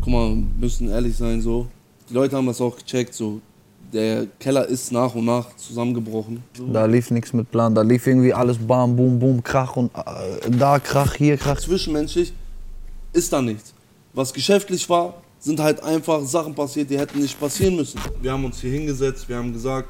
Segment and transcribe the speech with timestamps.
[0.00, 1.66] guck mal, wir müssen ehrlich sein, so.
[2.08, 3.40] Die Leute haben das auch gecheckt, so.
[3.92, 6.42] Der Keller ist nach und nach zusammengebrochen.
[6.56, 6.66] So.
[6.68, 10.50] Da lief nichts mit Plan, da lief irgendwie alles bam, boom, boom, Krach und äh,
[10.50, 11.58] da Krach, hier Krach.
[11.58, 12.32] Zwischenmenschlich
[13.12, 13.74] ist da nichts.
[14.12, 18.00] Was geschäftlich war, sind halt einfach Sachen passiert, die hätten nicht passieren müssen.
[18.20, 19.88] Wir haben uns hier hingesetzt, wir haben gesagt,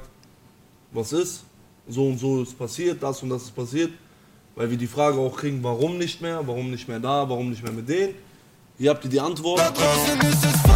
[0.92, 1.45] was ist,
[1.88, 3.90] so und so ist passiert, das und das ist passiert.
[4.54, 7.62] Weil wir die Frage auch kriegen, warum nicht mehr, warum nicht mehr da, warum nicht
[7.62, 8.14] mehr mit denen.
[8.81, 9.61] Hier habt ihr die Antwort.
[9.61, 10.70] Da draußen ist es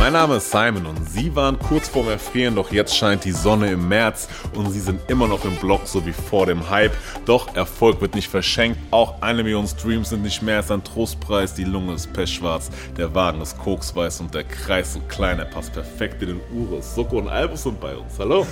[0.00, 3.70] Mein Name ist Simon und Sie waren kurz vorm Erfrieren, doch jetzt scheint die Sonne
[3.70, 6.92] im März und Sie sind immer noch im Block, so wie vor dem Hype.
[7.26, 11.52] Doch Erfolg wird nicht verschenkt, auch eine Million Streams sind nicht mehr als ein Trostpreis.
[11.52, 15.74] Die Lunge ist pechschwarz, der Wagen ist koksweiß und der Kreis so klein, er passt
[15.74, 16.94] perfekt in den Urus.
[16.94, 18.18] Soko und Albus sind bei uns.
[18.18, 18.46] Hallo.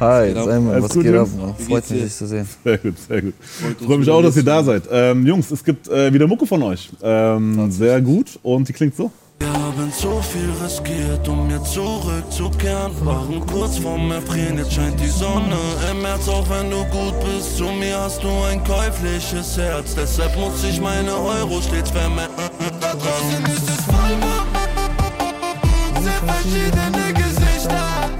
[0.00, 0.32] Hi?
[0.32, 1.28] Simon, was geht ab?
[1.68, 2.48] Freut mich, dich zu sehen.
[2.64, 3.34] Sehr gut, sehr gut.
[3.42, 4.84] Freut uns Freue mich auch, dass ihr da seid.
[4.90, 6.88] Ähm, Jungs, es gibt äh, wieder Mucke von euch.
[7.02, 9.12] Ähm, sehr gut und die klingt so.
[9.40, 12.92] Wir haben so viel riskiert, um jetzt zurückzukehren.
[13.04, 15.56] Waren kurz vorm Erfrieren, jetzt scheint die Sonne
[15.90, 16.28] im März.
[16.28, 19.94] Auch wenn du gut bist, zu mir hast du ein käufliches Herz.
[19.94, 22.30] Deshalb muss ich meine Euro stets vermehren.
[22.80, 24.16] Da draußen ist es voll,
[26.02, 28.10] sehr verschiedene Gesichter.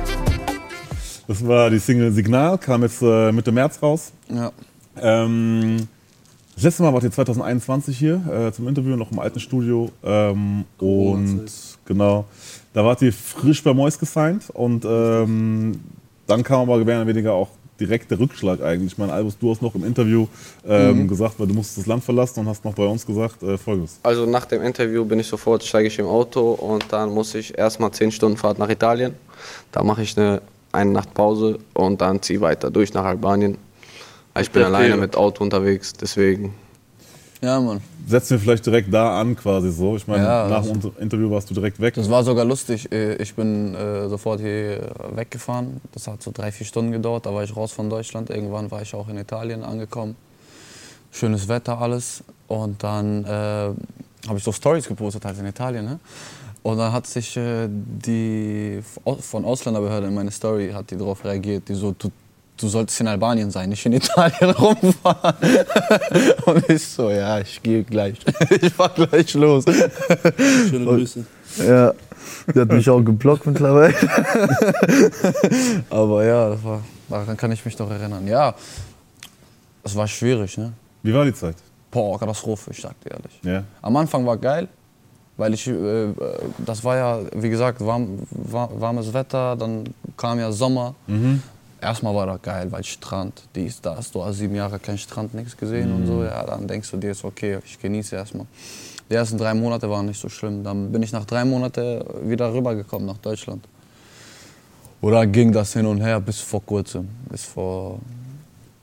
[1.27, 4.13] Das war die Single Signal, kam jetzt äh, Mitte März raus.
[4.29, 4.53] Ja.
[5.01, 5.89] Ähm,
[6.55, 9.91] das letzte Mal wart ihr 2021 hier äh, zum Interview, noch im alten Studio.
[10.05, 11.47] Ähm, und
[11.85, 12.27] genau,
[12.73, 15.81] da wart ihr frisch bei Mois gesigned und ähm,
[16.27, 18.93] dann kam aber mehr oder weniger auch direkt der Rückschlag eigentlich.
[18.93, 20.27] Ich meine, Albus, du hast noch im Interview
[20.67, 23.59] ähm, gesagt, weil du musstest das Land verlassen und hast noch bei uns gesagt, äh,
[23.59, 23.99] folgendes.
[24.03, 27.57] Also nach dem Interview bin ich sofort, steige ich im Auto und dann muss ich
[27.57, 29.15] erstmal 10 Stunden Fahrt nach Italien.
[29.73, 30.41] Da mache ich eine,
[30.73, 33.59] eine Nacht Pause und dann ziehe weiter durch nach Albanien.
[34.41, 34.99] Ich bin alleine Fähre.
[35.01, 36.55] mit Auto unterwegs, deswegen.
[37.41, 37.81] Ja, Mann.
[38.07, 39.97] Setzen wir vielleicht direkt da an quasi so.
[39.97, 41.95] Ich meine, Ja, nach dem Interview warst du direkt weg.
[41.95, 42.91] Das war sogar lustig.
[42.91, 45.81] Äh, Ich bin äh, sofort hier weggefahren.
[45.93, 47.27] Das hat so drei, vier Stunden gedauert.
[47.27, 48.31] Da war ich raus von Deutschland.
[48.31, 50.17] Irgendwann war ich auch in Italien angekommen.
[51.13, 52.25] Schönes Wetter, alles.
[52.49, 55.85] Und dann äh, habe ich so Stories gepostet halt in Italien.
[55.85, 55.99] Ne?
[56.63, 58.81] Und dann hat sich äh, die
[59.21, 61.69] von Ausländerbehörde in meine Story hat die darauf reagiert.
[61.69, 62.11] Die so, du,
[62.57, 65.37] du solltest in Albanien sein, nicht in Italien rumfahren.
[66.47, 68.19] Und ich so, ja, ich gehe gleich.
[68.51, 69.65] Ich fahr gleich los.
[69.65, 71.25] Schöne Grüße.
[71.59, 71.93] Ja,
[72.55, 73.95] die hat mich auch geblockt mittlerweile.
[75.91, 78.27] Aber ja, das war, daran kann ich mich noch erinnern.
[78.27, 78.55] Ja,
[79.83, 80.73] es war schwierig, ne?
[81.03, 81.57] Wie war die Zeit?
[81.91, 83.41] Boah, Katastrophe, ich sag dir ehrlich.
[83.43, 83.63] Ja.
[83.83, 84.69] Am Anfang war geil,
[85.37, 86.09] weil ich, äh,
[86.59, 89.85] das war ja, wie gesagt, warm, war, warmes Wetter, dann
[90.17, 90.95] kam ja Sommer.
[91.85, 95.55] Erstmal war das geil, weil Strand, dies, das, du hast sieben Jahre keinen Strand, nichts
[95.55, 96.25] gesehen und so.
[96.25, 98.47] Ja, dann denkst du dir, ist okay, ich genieße erstmal.
[99.11, 100.65] Die ersten drei Monate waren nicht so schlimm.
[100.65, 103.63] Dann bin ich nach drei Monaten wieder rübergekommen nach Deutschland.
[105.03, 107.99] Oder ging das hin und her bis vor kurzem, bis vor,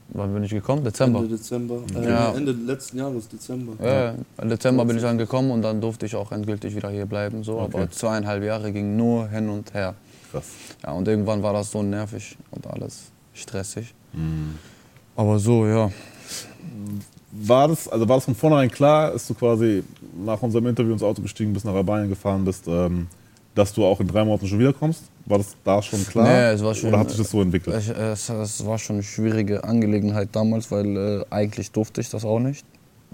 [0.10, 0.84] wann bin ich gekommen?
[0.84, 1.22] Dezember.
[1.22, 1.78] Ende Dezember.
[1.96, 2.34] Äh, Ja.
[2.36, 3.84] Ende letzten Jahres, Dezember.
[3.84, 7.08] Ja, im Dezember bin ich dann gekommen und dann durfte ich auch endgültig wieder hier
[7.08, 7.44] bleiben.
[7.44, 7.58] So.
[7.58, 7.72] Okay.
[7.74, 9.96] Aber zweieinhalb Jahre ging nur hin und her.
[10.31, 10.46] Krass.
[10.84, 13.94] Ja, und irgendwann war das so nervig und alles stressig.
[15.16, 15.92] Aber so, ja.
[17.34, 19.84] War das, also war das von vornherein klar, dass du quasi
[20.25, 23.08] nach unserem Interview ins Auto gestiegen bist, nach Albanien gefahren bist, ähm,
[23.56, 25.03] dass du auch in drei Monaten schon wiederkommst?
[25.25, 26.25] War das da schon klar?
[26.28, 27.78] Nee, es war schon- Oder hat sich das so entwickelt?
[27.80, 32.25] Ich, es, es war schon eine schwierige Angelegenheit damals, weil äh, eigentlich durfte ich das
[32.25, 32.66] auch nicht.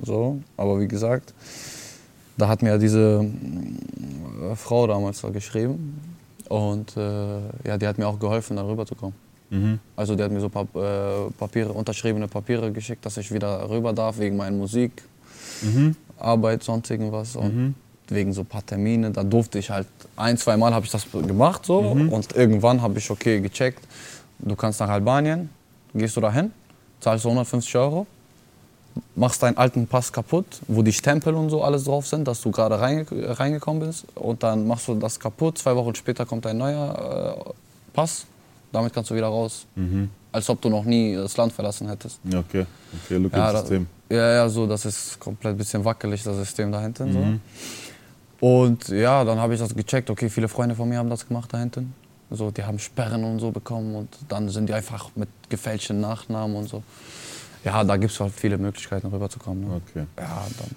[0.02, 0.40] So.
[0.58, 1.34] Aber wie gesagt,
[2.38, 3.24] da hat mir ja diese
[4.52, 6.00] äh, Frau damals da geschrieben.
[6.50, 9.16] Und äh, ja, die hat mir auch geholfen, da rüber zu kommen.
[9.50, 9.80] Mhm.
[9.96, 13.94] Also die hat mir so Pap äh, Papiere, unterschriebene Papiere geschickt, dass ich wieder rüber
[13.94, 15.04] darf wegen meiner Musik,
[16.20, 17.36] Arbeit, sonst irgendwas.
[17.36, 17.76] Und
[18.10, 21.06] wegen so ein paar Termine, da durfte ich halt, ein, zwei Mal habe ich das
[21.12, 21.80] gemacht so.
[21.80, 23.84] Und irgendwann habe ich, okay, gecheckt,
[24.40, 25.50] du kannst nach Albanien,
[25.94, 26.52] gehst du dahin,
[27.00, 28.08] zahlst du 150 Euro,
[29.16, 32.52] machst deinen alten Pass kaputt, wo die Stempel und so alles drauf sind, dass du
[32.52, 34.06] gerade reinge reingekommen bist.
[34.16, 37.52] Und dann machst du das kaputt, zwei Wochen später kommt ein neuer äh,
[37.94, 38.26] Pass,
[38.72, 39.66] damit kannst du wieder raus.
[40.32, 42.20] Als ob du noch nie das Land verlassen hättest.
[42.26, 42.66] Ja, okay.
[43.06, 43.88] Okay, Lücke Ja, da, System.
[44.10, 47.14] ja, ja, so, das ist komplett ein bisschen wackelig, das System da hinten.
[47.14, 48.46] So.
[48.48, 50.10] Und ja, dann habe ich das gecheckt.
[50.10, 51.94] Okay, viele Freunde von mir haben das gemacht da hinten.
[52.30, 56.58] So, die haben Sperren und so bekommen und dann sind die einfach mit gefälschten Nachnamen
[56.58, 56.84] und so.
[57.68, 59.62] Ja, da gibt es halt viele Möglichkeiten rüberzukommen.
[59.68, 59.82] Ne?
[59.90, 60.06] Okay.
[60.18, 60.70] Ja, dann.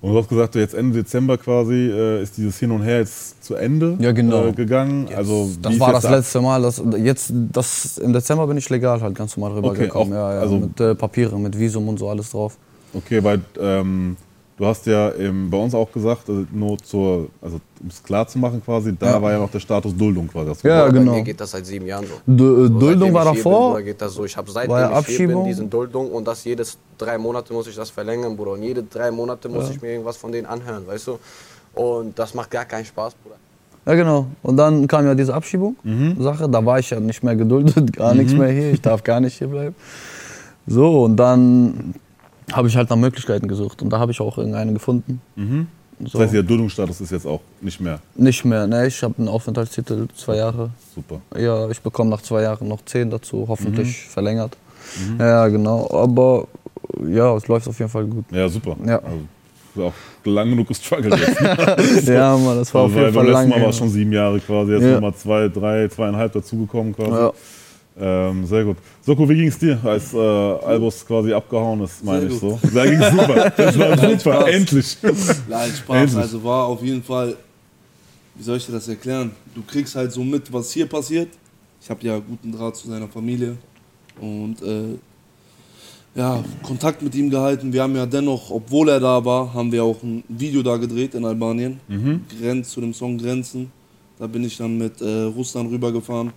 [0.00, 3.42] Und du hast gesagt, jetzt Ende Dezember quasi äh, ist dieses Hin und Her jetzt
[3.42, 4.46] zu Ende Ja, genau.
[4.46, 5.08] äh, gegangen.
[5.16, 6.62] Also, wie Das war jetzt das der- letzte Mal.
[6.62, 10.12] Das, jetzt, das, Im Dezember bin ich legal halt ganz normal rübergekommen.
[10.12, 12.56] auch- ja, ja, also- mit äh, Papieren, mit Visum und so alles drauf.
[12.94, 14.16] Okay, weil ähm,
[14.58, 18.26] du hast ja ähm, bei uns auch gesagt, also nur zur, also um es klar
[18.26, 19.22] zu machen quasi, da Ja.
[19.22, 20.50] war ja noch der Status Duldung quasi.
[20.62, 21.12] du Ja, genau.
[21.14, 22.14] mir geht das seit sieben Jahren so.
[22.26, 23.76] D So, Duldung seitdem war davor.
[23.76, 24.24] Bin, geht das so.
[24.24, 25.44] Ich habe seitdem War ja ich hier bin, Abschiebung?
[25.46, 28.52] diesen Duldung und das jedes drei Monate muss ich das verlängern, Bruder.
[28.52, 31.18] Und jede drei Monate muss ich mir irgendwas von denen anhören, weißt du?
[31.74, 33.36] Und das macht gar keinen Spaß, Bruder.
[33.86, 34.26] Ja, genau.
[34.42, 36.48] Und dann kam ja diese Abschiebung-Sache.
[36.48, 38.72] Da war ich ja nicht mehr geduldet, gar nichts mehr hier.
[38.72, 39.74] Ich darf gar nicht hier bleiben.
[40.66, 41.94] So, und dann
[42.52, 43.82] habe ich halt nach Möglichkeiten gesucht.
[43.82, 45.20] Und da habe ich auch irgendeine gefunden.
[46.00, 46.20] Das So.
[46.20, 48.86] heißt, der Duldungsstatus ist jetzt auch nicht mehr Nicht mehr, ne?
[48.86, 50.70] Ich habe einen Aufenthaltstitel, zwei Jahre.
[50.94, 51.20] super.
[51.36, 54.56] Ja, ich bekomme nach zwei Jahren noch zehn dazu, hoffentlich verlängert.
[55.18, 55.88] Ja, genau.
[55.90, 56.46] Aber
[57.06, 58.24] ja, es läuft auf jeden Fall gut.
[58.30, 58.76] Ja, super.
[58.86, 59.00] Ja.
[59.00, 59.92] Also, auch
[60.24, 61.40] lang genug gestruggelt jetzt.
[62.08, 63.48] Ja, Mann, das war Also, auf jeden beim Fall letzten lang.
[63.50, 64.92] Mal war es schon sieben Jahre quasi, jetzt Ja.
[64.94, 67.10] nochmal zwei, drei, zweieinhalb dazugekommen quasi.
[67.10, 67.32] Ja.
[68.00, 68.76] Ähm, sehr gut.
[69.02, 72.58] Soko, wie ging es dir, als äh, Albus quasi abgehauen ist, meine ich so?
[72.72, 73.52] Da ging super.
[73.56, 74.48] Das war super, Spaß.
[74.48, 74.96] endlich.
[75.48, 75.96] Nein, Spaß.
[75.96, 76.16] Endlich.
[76.18, 77.34] Also war auf jeden Fall,
[78.36, 79.32] wie soll ich dir das erklären?
[79.54, 81.28] Du kriegst halt so mit, was hier passiert.
[81.82, 83.56] Ich habe ja guten Draht zu seiner Familie
[84.20, 84.96] und äh,
[86.14, 87.72] ja, Kontakt mit ihm gehalten.
[87.72, 91.14] Wir haben ja dennoch, obwohl er da war, haben wir auch ein Video da gedreht
[91.14, 91.80] in Albanien.
[92.40, 93.70] Grenz zu dem Song Grenzen.
[94.18, 96.32] Da bin ich dann mit äh, Russland rübergefahren.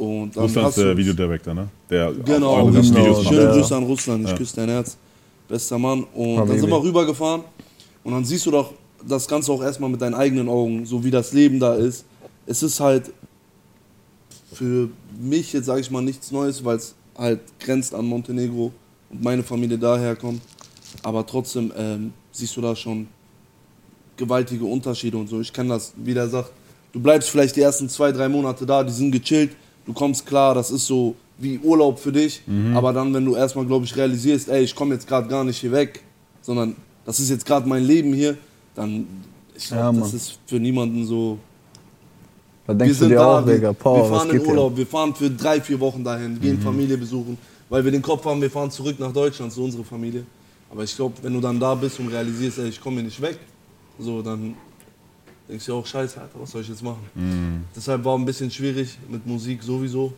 [0.00, 1.68] Und dann Russland hast ist der du- Videodirektor, ne?
[1.90, 3.04] Der Genau, ganzen genau.
[3.04, 3.28] Videos macht.
[3.34, 3.52] Schöne Ja.
[3.52, 4.36] Grüße an Russland, ich Ja.
[4.36, 4.96] küsse dein Herz.
[5.46, 6.04] Bester Mann.
[6.14, 6.58] Und dann Habibi.
[6.60, 7.42] sind wir rübergefahren
[8.04, 8.72] und dann siehst du doch
[9.06, 12.04] das Ganze auch erstmal mit deinen eigenen Augen, so wie das Leben da ist.
[12.46, 13.12] Es ist halt
[14.52, 14.88] für
[15.20, 18.72] mich jetzt, sage ich mal, nichts Neues, weil es halt grenzt an Montenegro
[19.10, 20.40] und meine Familie daher kommt.
[21.02, 23.06] Aber trotzdem ähm, siehst du da schon
[24.16, 25.40] gewaltige Unterschiede und so.
[25.40, 26.52] Ich kenne das, wie der sagt,
[26.92, 29.50] du bleibst vielleicht die ersten zwei, drei Monate da, die sind gechillt,
[29.90, 32.42] du kommst klar, das ist so wie Urlaub für dich.
[32.74, 35.58] Aber dann, wenn du erstmal, glaube ich, realisierst, ey, ich komme jetzt gerade gar nicht
[35.58, 36.02] hier weg,
[36.42, 38.36] sondern das ist jetzt gerade mein Leben hier,
[38.74, 39.06] dann,
[39.56, 40.16] ich Ja, glaube, das Mann.
[40.16, 41.38] ist für niemanden so.
[42.66, 44.32] Da Wir denkst du sind dir da, auch, wir, Digga, wir Power, was fahren in
[44.36, 44.50] geht hier?
[44.50, 46.62] Urlaub, wir fahren für drei, vier Wochen dahin, gehen Mhm.
[46.62, 47.36] Familie besuchen,
[47.68, 50.24] weil wir den Kopf haben, wir fahren zurück nach Deutschland zu unserer Familie.
[50.70, 53.20] Aber ich glaube, wenn du dann da bist und realisierst, ey, ich komme hier nicht
[53.20, 53.38] weg,
[53.98, 54.54] so, dann
[55.50, 57.02] denkst du auch, scheiße, Alter, was soll ich jetzt machen?
[57.14, 57.64] Mhm.
[57.74, 60.12] Deshalb war ein bisschen schwierig mit Musik sowieso.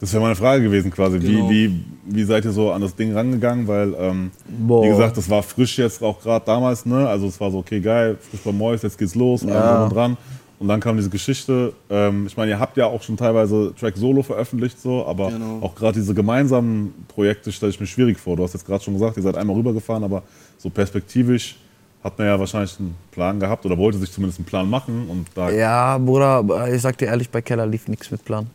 [0.00, 1.20] Das wäre meine Frage gewesen quasi.
[1.20, 1.48] Genau.
[1.48, 3.68] Wie, wie, wie seid ihr so an das Ding rangegangen?
[3.68, 7.08] Weil, ähm, wie gesagt, das war frisch jetzt auch gerade damals, ne?
[7.08, 9.84] Also es war so, okay, geil, frisch bei Mois, jetzt geht's los, ja.
[9.84, 10.16] und dran.
[10.58, 11.72] Und dann kam diese Geschichte.
[11.88, 15.58] Ähm, ich meine, ihr habt ja auch schon teilweise Track Solo veröffentlicht, so, aber Genau.
[15.60, 18.36] auch gerade diese gemeinsamen Projekte stelle ich mir schwierig vor.
[18.36, 20.24] Du hast jetzt gerade schon gesagt, ihr seid einmal rübergefahren, aber
[20.58, 21.56] so perspektivisch
[22.02, 25.26] hat man ja wahrscheinlich einen Plan gehabt oder wollte sich zumindest einen Plan machen und
[25.34, 25.50] da.
[25.50, 28.46] Ja, Bruder, ich sag dir ehrlich, bei Keller lief nichts mit Plan.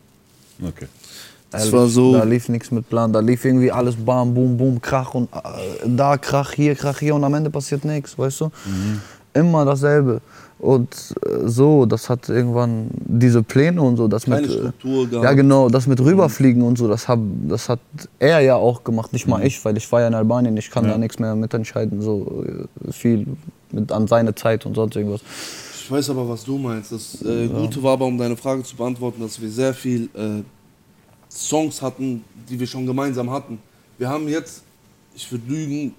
[0.62, 0.86] Okay.
[1.50, 3.10] Das Ehrlich, war so- Da lief nichts mit Plan.
[3.12, 5.38] Da lief irgendwie alles bam, boom, boom, Krach und äh,
[5.86, 8.50] da Krach, hier Krach, hier und am Ende passiert nichts, weißt du?
[9.32, 10.20] Immer dasselbe.
[10.58, 14.50] Und äh, so, das hat irgendwann diese Pläne und so, das Keine mit.
[14.50, 15.24] äh, Struktur gehabt.
[15.24, 17.78] Ja, genau, das mit rüberfliegen und so, das, hab, das hat
[18.18, 20.84] er ja auch gemacht, nicht mal ich, weil ich war ja in Albanien, ich kann
[20.84, 20.92] Ja.
[20.92, 22.44] da nichts mehr mitentscheiden, so
[22.88, 23.26] äh, viel
[23.70, 25.20] mit, an seine Zeit und sonst irgendwas.
[25.80, 26.92] Ich weiß aber, was du meinst.
[26.92, 30.42] Das äh, Gute war aber, um deine Frage zu beantworten, dass wir sehr viel äh,
[31.30, 33.58] Songs hatten, die wir schon gemeinsam hatten.
[33.96, 34.62] Wir haben jetzt,
[35.14, 35.94] ich würde lügen,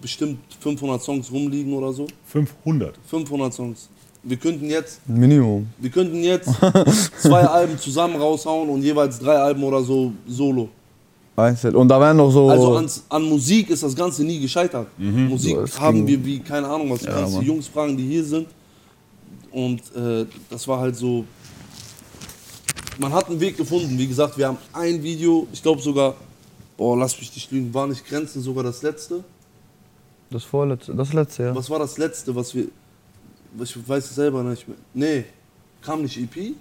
[0.00, 2.06] bestimmt 500 Songs rumliegen oder so.
[2.26, 2.94] 500.
[3.06, 3.88] 500 Songs.
[4.24, 5.66] Wir könnten jetzt, Minimum.
[5.78, 6.48] wir könnten jetzt
[7.20, 10.68] zwei Alben zusammen raushauen und jeweils drei Alben oder so solo.
[11.34, 11.74] Einzeln.
[11.74, 12.48] Und da wären noch so.
[12.48, 14.86] Also ans, an Musik ist das Ganze nie gescheitert.
[14.98, 17.42] Musik So, haben wir wie, keine Ahnung was, Ja, kannst.
[17.42, 18.48] Jungs fragen, die hier sind.
[19.50, 21.24] Und äh, das war halt so,
[22.98, 23.98] man hat einen Weg gefunden.
[23.98, 26.14] Wie gesagt, wir haben ein Video, ich glaube sogar,
[26.76, 29.24] boah, lass mich nicht lügen, war nicht Grenzen sogar das letzte?
[30.32, 31.54] Das vorletzte, das letzte, ja.
[31.54, 32.66] Was war das letzte, was wir,
[33.62, 34.76] ich weiß es selber nicht mehr.
[34.94, 35.24] Nee,
[35.82, 36.54] kam nicht EP?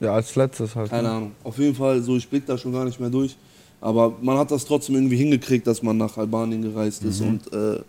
[0.00, 0.90] Ja, als letztes halt.
[0.90, 1.14] Keine ne?
[1.14, 1.32] Ahnung.
[1.42, 3.36] Auf jeden Fall, so ich blick da schon gar nicht mehr durch.
[3.80, 7.80] Aber man hat das trotzdem irgendwie hingekriegt, dass man nach Albanien gereist ist und äh,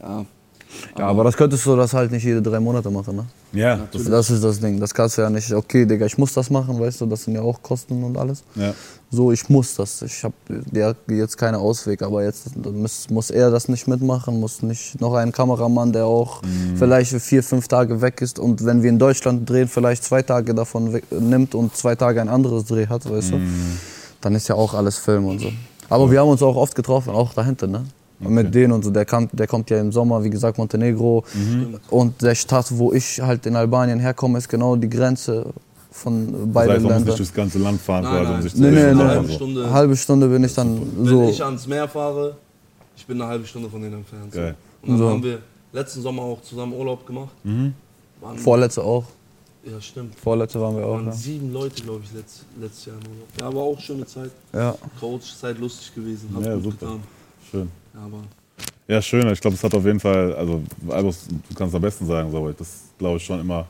[0.00, 0.24] ja.
[0.98, 3.26] Ja, aber das könntest du das halt nicht jede drei Monate machen, ne?
[3.52, 4.80] Ja, das, Das ist das Ding.
[4.80, 7.34] Das kannst du ja nicht, okay, Digga, ich muss das machen, weißt du, das sind
[7.34, 8.42] ja auch Kosten und alles.
[8.54, 8.74] ja.
[9.14, 10.02] So, ich muss das.
[10.02, 10.34] Ich habe
[11.08, 15.30] jetzt keine Ausweg, aber jetzt muss, muss er das nicht mitmachen, muss nicht noch ein
[15.30, 16.42] Kameramann, der auch
[16.76, 20.22] vielleicht für vier, fünf Tage weg ist und wenn wir in Deutschland drehen, vielleicht zwei
[20.22, 23.40] Tage davon weg, nimmt und zwei Tage ein anderes Dreh hat, weißt du,
[24.20, 25.52] dann ist ja auch alles Film und so.
[25.88, 27.84] Aber wir haben uns auch oft getroffen, auch dahinter, ne?
[28.20, 28.90] Mit denen und so.
[28.90, 31.24] Der, kam, der kommt ja im Sommer, wie gesagt, Montenegro.
[31.90, 35.46] Und der Stadt, wo ich halt in Albanien herkomme, ist genau die Grenze
[35.96, 37.04] von Das beiden heißt, man muss Ländern.
[37.04, 38.42] nicht durchs ganze Land fahren, Nein, quasi, um nein.
[38.42, 38.80] sich zu Nee, nee.
[38.82, 39.14] Eine Also.
[39.14, 39.70] halbe Stunde.
[39.72, 41.28] Halbe Stunde bin ich dann Wenn so.
[41.28, 42.36] ich ans Meer fahre,
[42.96, 44.32] ich bin eine halbe Stunde von denen entfernt.
[44.32, 44.54] Geil.
[44.82, 45.08] Und dann So.
[45.10, 45.38] haben wir
[45.72, 47.30] letzten Sommer auch zusammen Urlaub gemacht.
[47.44, 47.74] Mhm.
[48.36, 49.04] Vorletzte auch.
[49.70, 50.14] ja, stimmt.
[50.16, 50.94] Vorletzte waren wir auch.
[50.94, 51.12] waren Ja.
[51.12, 53.28] sieben Leute, glaube ich, letzt, letztes Jahr im Urlaub.
[53.38, 54.30] Ja, aber auch schöne Zeit.
[54.52, 54.74] ja.
[54.98, 56.28] Coach-Zeit lustig gewesen.
[56.34, 56.76] Hat Ja, gut super.
[56.86, 57.00] getan.
[57.50, 57.70] Schön.
[57.94, 58.18] Ja, aber
[58.88, 59.26] Ja, schön.
[59.30, 62.38] Ich glaube, es hat auf jeden Fall, also Albus, du kannst am besten sagen, so,
[62.38, 63.64] aber das glaube ich schon immer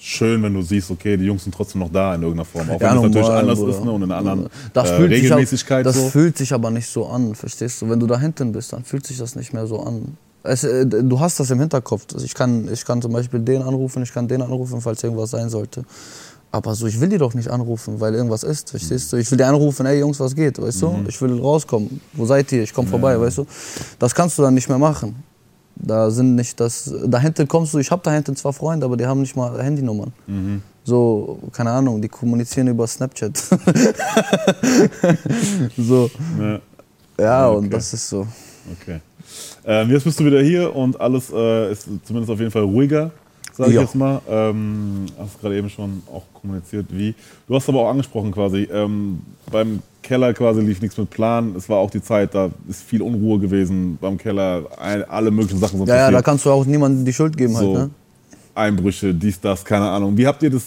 [0.00, 2.70] schön, wenn du siehst, okay, die Jungs sind trotzdem noch da in irgendeiner Form.
[2.70, 3.72] Auch wenn es natürlich anders Bruder.
[3.78, 6.08] ist ne, und in einer anderen Das äh, fühlt sich Regelmäßigkeit aber, Das so.
[6.08, 7.88] fühlt sich aber nicht so an, verstehst du?
[7.90, 10.16] Wenn du da hinten bist, dann fühlt sich das nicht mehr so an.
[10.42, 12.06] Es, äh, du hast das im Hinterkopf.
[12.14, 15.30] Also ich, kann, ich kann zum Beispiel den anrufen, ich kann den anrufen, falls irgendwas
[15.30, 15.84] sein sollte.
[16.52, 19.18] Aber so, ich will die doch nicht anrufen, weil irgendwas ist, verstehst du?
[19.18, 21.04] Ich will die anrufen, ey Jungs, was geht, weißt du?
[21.06, 22.00] Ich will rauskommen.
[22.14, 22.64] Wo seid ihr?
[22.64, 23.46] Ich komm vorbei, weißt du?
[24.00, 25.22] Das kannst du dann nicht mehr machen.
[25.82, 26.92] Da sind nicht das.
[27.06, 29.62] Da hinten kommst du, ich habe da hinten zwar Freunde, aber die haben nicht mal
[29.62, 30.12] Handynummern.
[30.84, 33.36] So, keine Ahnung, die kommunizieren über Snapchat.
[35.76, 36.10] so.
[36.38, 36.60] Ja.
[37.18, 37.58] Ja, Okay.
[37.58, 38.26] und das ist so.
[38.80, 39.00] Okay.
[39.64, 43.10] Ähm, jetzt bist du wieder hier und alles äh, ist zumindest auf jeden Fall ruhiger,
[43.52, 44.20] sage ich jetzt mal.
[44.28, 47.14] Ähm, hast gerade eben schon auch kommuniziert, wie.
[47.46, 49.20] Du hast aber auch angesprochen quasi, ähm,
[49.50, 51.54] beim Keller quasi lief nichts mit Plan.
[51.56, 54.64] Es war auch die Zeit, da ist viel Unruhe gewesen beim Keller.
[54.78, 56.18] Ein, alle möglichen Sachen sind Ja, ja, passiert.
[56.18, 57.90] da kannst du auch niemandem die Schuld geben so halt, ne?
[58.54, 60.16] Einbrüche, dies, das, keine Ahnung.
[60.16, 60.64] Wie habt ihr das,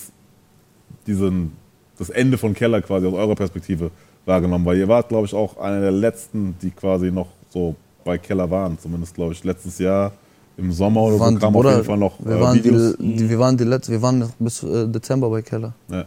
[1.08, 1.52] diesen,
[1.98, 3.92] das Ende von Keller quasi aus eurer Perspektive
[4.26, 4.66] wahrgenommen?
[4.66, 7.76] Weil ihr wart, glaube ich, auch einer der letzten, die quasi noch so
[8.06, 8.78] bei Keller waren.
[8.80, 10.12] Zumindest, glaube ich, letztes Jahr
[10.58, 12.96] im Sommer oder so Waren- Bruder, auf jeden Fall noch wir äh, waren die, Videos.
[13.00, 15.74] die, wir waren die letzten, wir waren bis äh, Dezember bei Keller.
[15.90, 16.06] Ja.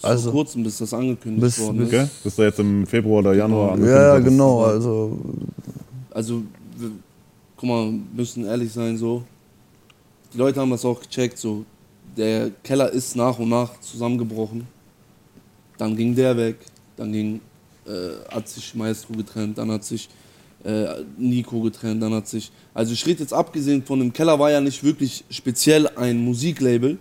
[0.00, 1.94] Bis Also- vor kurzem, bis das angekündigt Bis- worden bis- ist.
[1.94, 2.08] Okay?
[2.24, 5.18] Bist du jetzt im Februar oder Januar angekündigt Ja, genau, also
[6.10, 6.42] Also,
[6.76, 6.90] wir,
[7.56, 9.22] guck mal, wir müssen ehrlich sein, so.
[10.32, 11.64] Die Leute haben das auch gecheckt, so.
[12.16, 14.66] Der Keller ist nach und nach zusammengebrochen.
[15.76, 16.56] Dann ging der weg,
[16.96, 17.40] dann ging,
[17.86, 20.08] äh, hat sich Maestro getrennt, dann hat sich
[20.64, 20.86] äh,
[21.16, 22.50] Nico getrennt, dann hat sich.
[22.74, 26.98] Also, ich rede jetzt abgesehen von dem Keller, war ja nicht wirklich speziell ein Musiklabel.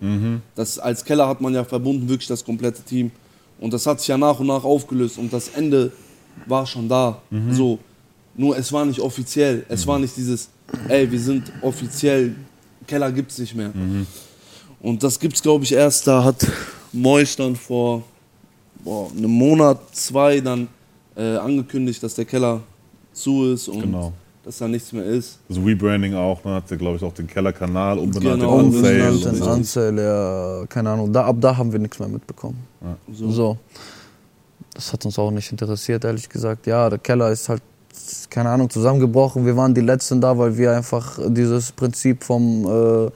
[0.55, 3.11] Das, als Keller hat man ja verbunden, wirklich das komplette Team.
[3.59, 5.91] Und das hat sich ja nach und nach aufgelöst und das Ende
[6.45, 7.21] war schon da.
[7.51, 7.79] So.
[8.35, 9.65] Nur es war nicht offiziell.
[9.67, 10.49] Es war nicht dieses,
[10.87, 12.35] ey, wir sind offiziell,
[12.85, 13.71] Keller gibt's nicht mehr.
[14.79, 16.45] Und das gibt's, glaube ich, erst, da hat
[16.93, 18.03] Mois dann vor
[18.83, 20.67] boah, einem Monat, zwei dann
[21.15, 22.61] äh, angekündigt, dass der Keller
[23.17, 24.13] zu ist und Genau.
[24.45, 25.39] dass da nichts mehr ist.
[25.49, 26.55] Das Rebranding auch, ne?
[26.55, 29.11] Hat sie, glaube ich, auch den Kellerkanal umbenannt Genau, in umbenannt Unsale.
[29.11, 29.49] Unbenannt in so.
[29.49, 31.11] Ansel, ja, keine Ahnung.
[31.11, 32.57] Da, ab da haben wir nichts mehr mitbekommen.
[33.11, 33.29] So.
[33.31, 33.57] So.
[34.73, 36.67] Das hat uns auch nicht interessiert, ehrlich gesagt.
[36.67, 37.61] Ja, der Keller ist halt,
[38.29, 39.45] keine Ahnung, zusammengebrochen.
[39.45, 43.11] Wir waren die Letzten da, weil wir einfach dieses Prinzip vom, äh,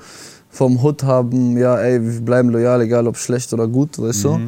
[0.50, 4.40] vom Hood haben, ja, ey, wir bleiben loyal, egal ob schlecht oder gut, weißt du?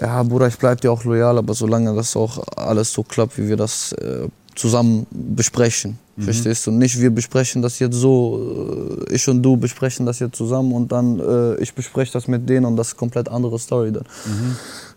[0.00, 3.46] Ja, Bruder, ich bleib dir auch loyal, aber solange das auch alles so klappt, wie
[3.46, 5.98] wir das äh, zusammen besprechen.
[6.16, 6.70] Verstehst du?
[6.70, 10.92] Nicht wir besprechen das jetzt so, äh, ich und du besprechen das jetzt zusammen und
[10.92, 14.04] dann äh, ich bespreche das mit denen und das ist komplett andere Story dann.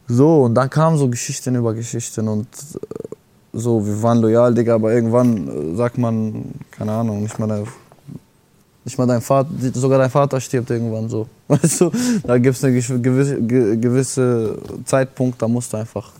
[0.08, 2.78] So, und dann kamen so Geschichten über Geschichten und äh,
[3.54, 7.66] so, wir waren loyal, Digga, aber irgendwann äh, sagt man, keine Ahnung, nicht mal dein,
[8.86, 11.28] nicht mal dein Vater, sogar dein Vater stirbt irgendwann so.
[11.48, 11.92] Weißt du,
[12.28, 16.12] da gibt es eine gesch- gewisse, ge- gewisse Zeitpunkt, da musst du einfach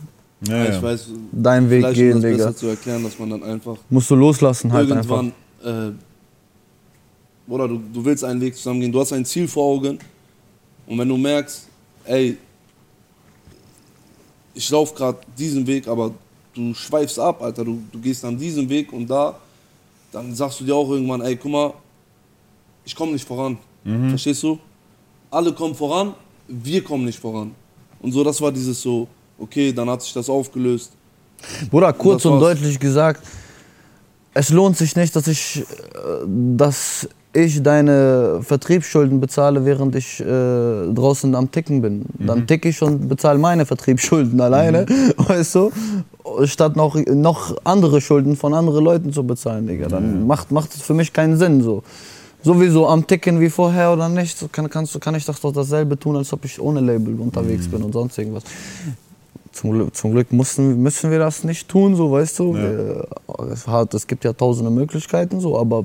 [0.46, 0.76] Ja, Ja, ja.
[0.76, 2.36] ich weiß, deinen Weg vielleicht um gehen, das Digga.
[2.36, 5.22] besser zu erklären, dass man dann einfach Musst du loslassen halt einfach.
[5.22, 9.98] irgendwann, äh, oder du, du willst einen Weg zusammengehen, du hast ein Ziel vor Augen
[10.86, 11.66] und wenn du merkst,
[12.04, 12.36] ey,
[14.54, 16.12] ich laufe gerade diesen Weg, aber
[16.54, 19.38] du schweifst ab, Alter, du, du gehst dann diesen Weg und da,
[20.12, 21.72] dann sagst du dir auch irgendwann, ey, guck mal,
[22.84, 23.58] ich komme nicht voran.
[24.10, 24.58] Verstehst du?
[25.30, 26.14] Alle kommen voran,
[26.48, 27.54] wir kommen nicht voran.
[28.00, 29.06] Und so, das war dieses so,
[29.38, 30.92] okay, dann hat sich das aufgelöst.
[31.70, 32.58] Bruder, kurz das und war's.
[32.58, 33.22] deutlich gesagt,
[34.34, 35.64] es lohnt sich nicht, dass ich, äh,
[36.56, 42.06] dass ich deine Vertriebsschulden bezahle, während ich äh, draußen am Ticken bin.
[42.18, 45.70] Dann ticke ich und bezahle meine Vertriebsschulden alleine, weißt du?
[46.44, 49.88] Statt noch, noch andere Schulden von anderen Leuten zu bezahlen, Digga.
[49.88, 51.82] Dann macht, macht es für mich keinen Sinn so.
[52.42, 56.32] Sowieso am Ticken wie vorher oder nicht, kann, kannst, kann ich doch dasselbe tun, als
[56.32, 58.44] ob ich ohne Label unterwegs bin und sonst irgendwas.
[59.60, 62.54] Zum, Glück- zum Glück mussten, müssen wir das nicht tun, so weißt du.
[62.54, 63.06] Wir,
[63.52, 65.84] es, hat, es gibt ja tausende Möglichkeiten, so, aber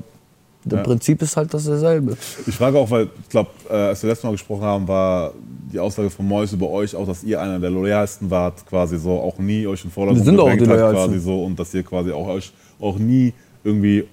[0.64, 0.82] das Ja.
[0.84, 2.16] Prinzip ist halt dasselbe.
[2.46, 5.32] Ich frage auch, weil ich glaube, äh, als wir letztes Mal gesprochen haben, war
[5.72, 9.10] die Aussage von Mois über euch auch, dass ihr einer der loyalsten wart, quasi so,
[9.12, 11.82] auch nie euch in Vordergrund Wir sind auch die habt, quasi so und dass ihr
[11.82, 13.32] quasi auch euch auch nie
[13.64, 14.04] irgendwie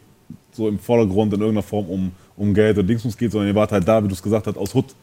[0.52, 3.72] so im Vordergrund in irgendeiner Form um, um Geld oder Dingsmus geht, sondern ihr wart
[3.72, 4.94] halt da, wie du es gesagt hast, aus Hut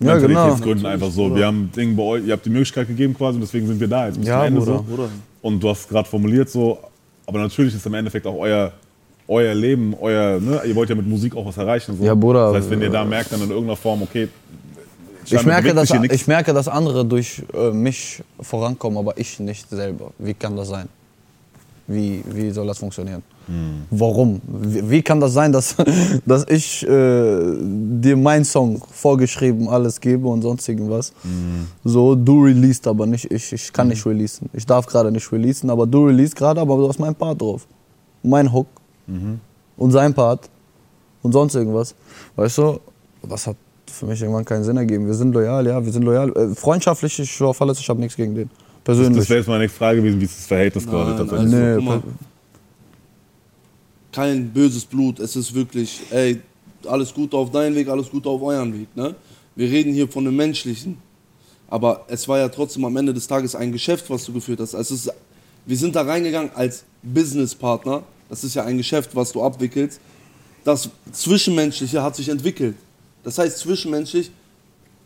[0.00, 0.28] Ja, genau.
[0.28, 1.34] Mentalitätsgründen einfach so.
[1.34, 3.88] Wir haben Ding bei euch, ihr habt die Möglichkeit gegeben quasi und deswegen sind wir
[3.88, 4.06] da.
[4.06, 4.76] Jetzt bis Ja, zum Ende Bruder.
[4.76, 4.82] so.
[4.84, 5.08] Bruder.
[5.42, 6.78] Und du hast gerade formuliert so,
[7.26, 8.72] aber natürlich ist im Endeffekt auch euer,
[9.26, 11.96] euer Leben, euer, ne, ihr wollt ja mit Musik auch was erreichen.
[11.98, 12.04] So.
[12.04, 14.28] Ja, Bruder, Das heißt, wenn ihr da merkt, dann in irgendeiner Form, okay,
[15.30, 20.12] Ich merke, dass, ich merke, dass andere durch äh, mich vorankommen, aber ich nicht selber.
[20.18, 20.88] Wie kann das sein?
[21.86, 23.22] Wie, wie soll das funktionieren?
[23.48, 23.82] Hm.
[23.90, 24.40] Warum?
[24.46, 25.74] Wie, wie kann das sein, dass,
[26.26, 26.88] dass ich äh,
[28.00, 31.12] dir meinen Song vorgeschrieben alles gebe und sonst irgendwas?
[31.22, 31.66] Hm.
[31.84, 33.52] So, du released aber nicht ich.
[33.52, 34.48] Ich kann nicht releasen.
[34.52, 37.66] Ich darf gerade nicht releasen, aber du released gerade, aber du hast meinen Part drauf.
[38.22, 38.66] Mein Hook
[39.06, 39.40] Mhm.
[39.78, 40.50] und sein Part
[41.22, 41.94] und sonst irgendwas.
[42.36, 42.78] Weißt du,
[43.26, 43.56] das hat
[43.90, 45.06] für mich irgendwann keinen Sinn ergeben.
[45.06, 46.30] Wir sind loyal, ja, wir sind loyal.
[46.36, 48.50] Äh, freundschaftlich, ich schwör auf alles, ich habe nichts gegen den.
[48.84, 49.18] Persönlich.
[49.20, 51.54] Das wäre jetzt meine nächste Frage gewesen, wie ist das Verhältnis gerade Nein, tatsächlich?
[51.54, 52.02] also, Nee, mal,
[54.12, 55.20] kein böses Blut.
[55.20, 56.40] Es ist wirklich, ey,
[56.86, 58.88] alles Gute auf deinen Weg, alles Gute auf euren Weg.
[58.96, 59.14] Ne?
[59.54, 60.98] Wir reden hier von dem Menschlichen.
[61.68, 64.74] Aber es war ja trotzdem am Ende des Tages ein Geschäft, was du geführt hast.
[64.74, 65.12] Es ist,
[65.66, 68.02] wir sind da reingegangen als Businesspartner.
[68.28, 70.00] Das ist ja ein Geschäft, was du abwickelst.
[70.64, 72.76] Das Zwischenmenschliche hat sich entwickelt.
[73.22, 74.30] Das heißt, zwischenmenschlich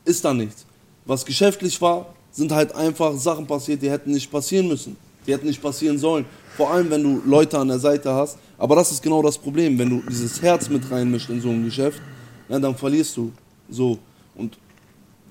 [0.04, 0.64] ist da nichts.
[1.04, 4.96] Was geschäftlich war, sind halt einfach Sachen passiert, die hätten nicht passieren müssen.
[5.26, 6.24] Die hätten nicht passieren sollen.
[6.56, 8.38] Vor allem, wenn du Leute an der Seite hast.
[8.62, 9.76] Aber das ist genau das Problem.
[9.76, 12.00] Wenn du dieses Herz mit reinmischst in so ein Geschäft,
[12.48, 13.32] ja, dann verlierst du.
[13.68, 13.98] So.
[14.36, 14.56] Und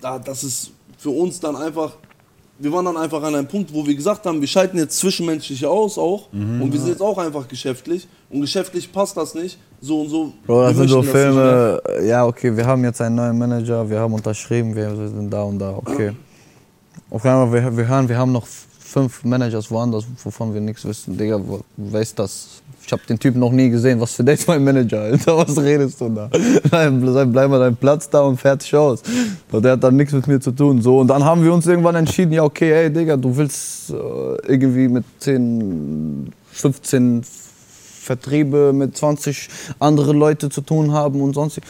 [0.01, 1.93] da, das ist für uns dann einfach.
[2.59, 5.69] Wir waren dann einfach an einem Punkt, wo wir gesagt haben, wir schalten jetzt Zwischenmenschliche
[5.69, 6.27] aus auch.
[6.33, 8.05] und wir sind jetzt auch einfach geschäftlich.
[8.29, 9.57] Und geschäftlich passt das nicht.
[9.79, 10.33] So und so.
[10.45, 11.01] Bro, das sind so.
[11.01, 15.43] Filme, ja, okay, wir haben jetzt einen neuen Manager, wir haben unterschrieben, wir sind da
[15.43, 16.11] und da, okay.
[17.09, 18.45] Auf einmal, wir, wir hören, wir haben noch
[18.91, 21.17] fünf Managers woanders, wovon wir nichts wissen.
[21.17, 21.39] Digga,
[21.93, 22.61] ist das?
[22.85, 24.01] Ich habe den Typen noch nie gesehen.
[24.01, 25.37] Was für ist mein Manager, Alter?
[25.37, 26.29] Was redest du da?
[26.71, 26.99] Nein,
[27.31, 29.01] bleib mal deinen Platz da und fertig aus.
[29.51, 30.81] Der hat dann nichts mit mir zu tun.
[30.81, 33.93] So, und dann haben wir uns irgendwann entschieden, ja, okay, ey, Digga, du willst äh,
[34.47, 39.47] irgendwie mit 10, 15 Vertriebe mit 20
[39.79, 41.61] andere Leute zu tun haben und sonst.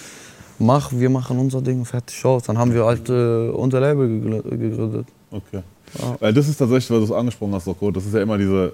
[0.57, 2.43] Mach, wir machen unser Ding fertig aus.
[2.43, 5.07] Dann haben wir halt äh, unser Label gegründet.
[5.31, 5.63] Okay.
[6.19, 7.91] Weil das ist tatsächlich, was du angesprochen hast, Rocco.
[7.91, 8.73] Das ist ja immer diese,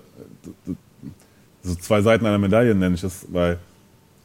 [1.63, 3.25] diese zwei Seiten einer Medaille, nenne ich es.
[3.29, 3.57] Weil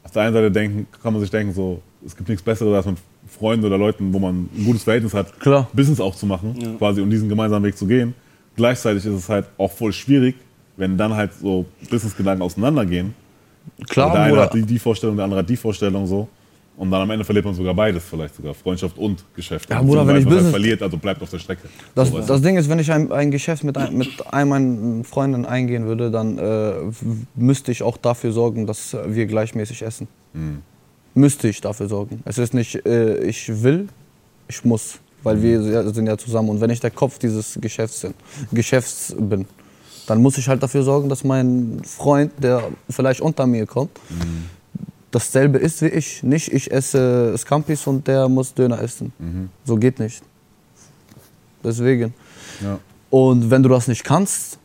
[0.03, 2.85] auf der einen Seite denken, kann man sich denken, so, es gibt nichts Besseres, als
[2.85, 5.67] mit Freunden oder Leuten, wo man ein gutes Verhältnis hat, Klar.
[5.73, 8.13] Business auch zu machen, quasi und diesen gemeinsamen Weg zu gehen.
[8.55, 10.35] Gleichzeitig ist es halt auch voll schwierig,
[10.77, 13.15] wenn dann halt so Businessgedanken auseinandergehen.
[13.87, 14.43] Klar, der eine Bruder.
[14.43, 16.27] hat die, die Vorstellung, der andere hat die Vorstellung so.
[16.75, 19.69] Und dann am Ende verliert man sogar beides, vielleicht sogar Freundschaft und Geschäft.
[19.69, 21.67] Ja, Bruder, wenn ich Business- verliert, also bleibt auf der Strecke.
[21.93, 25.03] Das, So, das Ding ist, wenn ich ein, ein Geschäft mit, ein, mit einem meiner
[25.03, 26.73] Freunden eingehen würde, dann äh,
[27.35, 30.07] müsste ich auch dafür sorgen, dass wir gleichmäßig essen.
[31.13, 32.21] Müsste ich dafür sorgen.
[32.25, 33.87] Es ist nicht, äh, ich will,
[34.47, 34.95] ich muss.
[35.21, 36.49] Weil wir ja- sind ja zusammen.
[36.49, 38.05] Und wenn ich der Kopf dieses Geschäfts,
[38.51, 39.45] Geschäfts bin,
[40.07, 43.91] dann muss ich halt dafür sorgen, dass mein Freund, der vielleicht unter mir kommt,
[45.13, 46.23] dasselbe isst wie ich.
[46.23, 49.13] Nicht ich esse Scampis und der muss Döner essen.
[49.63, 50.23] So geht nicht.
[51.63, 52.13] Deswegen.
[52.61, 52.79] Ja.
[53.09, 54.57] Und wenn du das nicht kannst,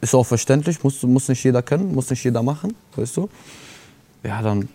[0.00, 3.28] ist auch verständlich, muss, muss nicht jeder können, muss nicht jeder machen, weißt du?
[4.22, 4.68] Ja, dann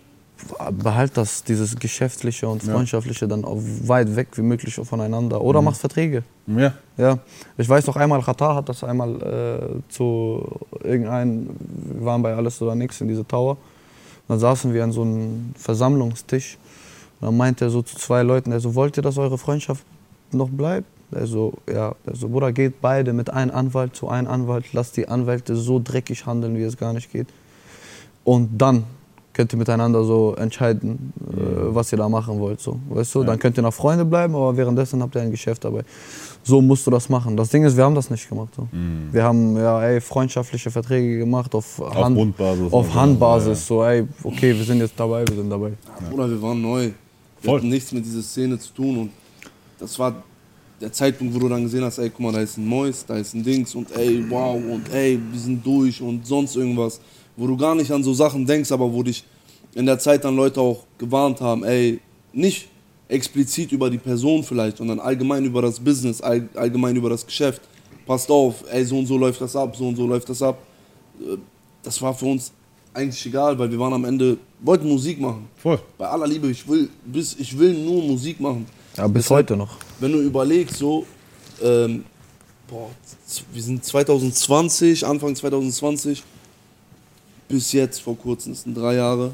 [0.71, 5.41] behalt das, dieses Geschäftliche und Freundschaftliche dann auch weit weg wie möglich voneinander.
[5.41, 6.23] Oder mach Verträge.
[6.47, 6.73] Ja.
[6.97, 7.19] Ja,
[7.57, 10.43] ich weiß noch einmal, Katar hat das einmal äh, zu
[10.83, 13.57] irgendeinem, wir waren bei Alles oder Nix in diese Tower.
[14.29, 16.57] Dann saßen wir an so einem Versammlungstisch.
[17.19, 19.83] Und dann meinte er so zu zwei Leuten, er so, wollt ihr, dass eure Freundschaft
[20.31, 20.87] noch bleibt?
[21.11, 21.95] Er so, ja.
[22.05, 25.81] Er so, Bruder, geht beide mit einem Anwalt zu einem Anwalt, lasst die Anwälte so
[25.83, 27.27] dreckig handeln, wie es gar nicht geht.
[28.23, 28.83] Und dann
[29.39, 32.59] könnt ihr miteinander so entscheiden, äh, was ihr da machen wollt.
[32.59, 32.77] So.
[32.89, 33.23] Weißt du?
[33.23, 35.83] Dann könnt ihr noch Freunde bleiben, aber währenddessen habt ihr ein Geschäft dabei.
[36.43, 37.37] So musst du das machen.
[37.37, 38.49] Das Ding ist, wir haben das nicht gemacht.
[38.53, 38.67] So.
[39.13, 42.93] Wir haben ja, ey, freundschaftliche Verträge gemacht auf, Hand, Auf und so.
[42.93, 43.65] Handbasis.
[43.65, 45.71] So, ey, okay, wir sind jetzt dabei, wir sind dabei.
[46.09, 46.81] Bruder, wir waren neu.
[46.81, 46.93] Wir
[47.41, 47.59] Voll.
[47.59, 49.11] hatten nichts mit dieser Szene zu tun und
[49.79, 50.15] das war
[50.81, 53.15] der Zeitpunkt, wo du dann gesehen hast, ey, guck mal, da ist ein Mois, da
[53.15, 56.99] ist ein Dings und ey, wow und ey, wir sind durch und sonst irgendwas.
[57.39, 59.23] Wo du gar nicht an so Sachen denkst, aber wo dich
[59.73, 62.01] in der Zeit dann Leute auch gewarnt haben, ey,
[62.33, 62.67] nicht
[63.07, 67.61] explizit über die Person vielleicht, sondern allgemein über das Business, all, allgemein über das Geschäft.
[68.05, 70.57] Passt auf, ey, so und so läuft das ab, so und so läuft das ab.
[71.21, 71.37] Äh,
[71.81, 72.51] Das war für uns
[72.93, 75.47] eigentlich egal, weil wir waren am Ende, wollten Musik machen.
[75.55, 75.79] Voll.
[75.97, 78.65] Bei aller Liebe, ich will, bis, ich will nur Musik machen.
[78.97, 79.77] Ja, bis Deshalb, heute noch.
[79.99, 81.05] Wenn du überlegst, so,
[81.63, 82.03] ähm,
[82.67, 82.89] boah,
[83.53, 86.23] wir sind 2020, Anfang 2020,
[87.49, 89.33] bis jetzt vor kurzem, sind drei Jahre,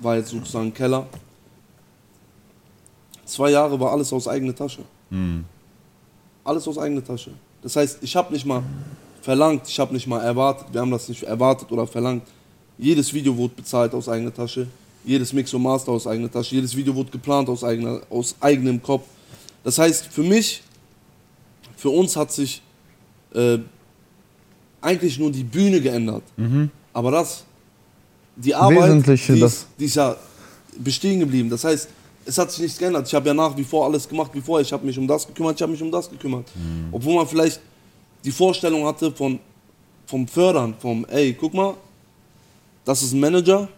[0.00, 1.06] war jetzt sozusagen Keller.
[3.24, 4.82] zwei Jahre war alles aus eigener Tasche.
[6.42, 7.30] Alles aus eigener Tasche.
[7.62, 8.62] Das heißt, ich habe nicht mal
[9.22, 12.24] verlangt, ich habe nicht mal erwartet, wir haben das nicht erwartet oder verlangt.
[12.76, 14.66] Jedes Video wurde bezahlt aus eigener Tasche,
[15.04, 18.82] jedes Mix und Master aus eigener Tasche, jedes Video wurde geplant aus, eigener, aus eigenem
[18.82, 19.06] Kopf.
[19.62, 20.62] Das heißt, für mich,
[21.76, 22.60] für uns hat sich
[23.32, 23.58] äh,
[24.80, 26.24] eigentlich nur die Bühne geändert.
[26.94, 27.44] Aber das,
[28.36, 28.78] die Arbeit,
[29.34, 30.16] die, ist, die ist ja
[30.78, 31.50] bestehen geblieben.
[31.50, 31.88] Das heißt,
[32.24, 33.06] es hat sich nichts geändert.
[33.06, 34.64] Ich habe ja nach wie vor alles gemacht wie vorher.
[34.64, 36.46] Ich habe mich um das gekümmert, ich habe mich um das gekümmert.
[36.90, 37.60] Obwohl man vielleicht
[38.24, 39.38] die Vorstellung hatte von,
[40.06, 41.74] vom Fördern, vom, ey, guck mal,
[42.84, 43.68] das ist ein Manager,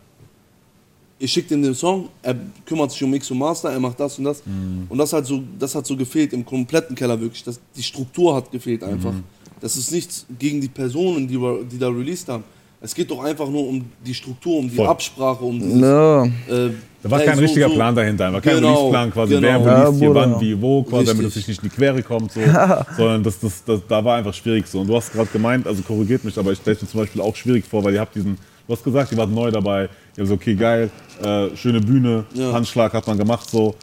[1.18, 4.18] ich schicke ihm den Song, er kümmert sich um Mix und Master, er macht das
[4.18, 4.42] und das.
[4.88, 7.42] Und das hat, so, das hat so gefehlt im kompletten Keller wirklich.
[7.42, 9.14] Das, die Struktur hat gefehlt einfach.
[9.60, 12.44] Das ist nichts gegen die Personen, die, wir- die da released haben.
[12.80, 14.86] Es geht doch einfach nur um die Struktur, um die Voll.
[14.86, 16.24] Absprache, um dieses, Ja.
[16.24, 16.70] äh,
[17.02, 19.34] Da war ey, kein so- richtiger so- Plan dahinter, da war kein Genau, Release-Plan quasi,
[19.34, 19.42] genau.
[19.42, 20.20] wer Ja, release hier Bruder.
[20.32, 22.40] wann, wie, wo, quasi, damit es sich nicht in die Quere kommt, so.
[22.96, 24.80] sondern das, das, das, da war einfach schwierig so.
[24.80, 27.34] Und du hast gerade gemeint, also korrigiert mich, aber ich stelle mir zum Beispiel auch
[27.34, 28.36] schwierig vor, weil ihr habt diesen,
[28.66, 30.90] du hast gesagt, ihr wart neu dabei, ihr habt so, okay, geil,
[31.22, 32.52] äh, schöne Bühne, Ja.
[32.52, 33.74] Handschlag hat man gemacht, so.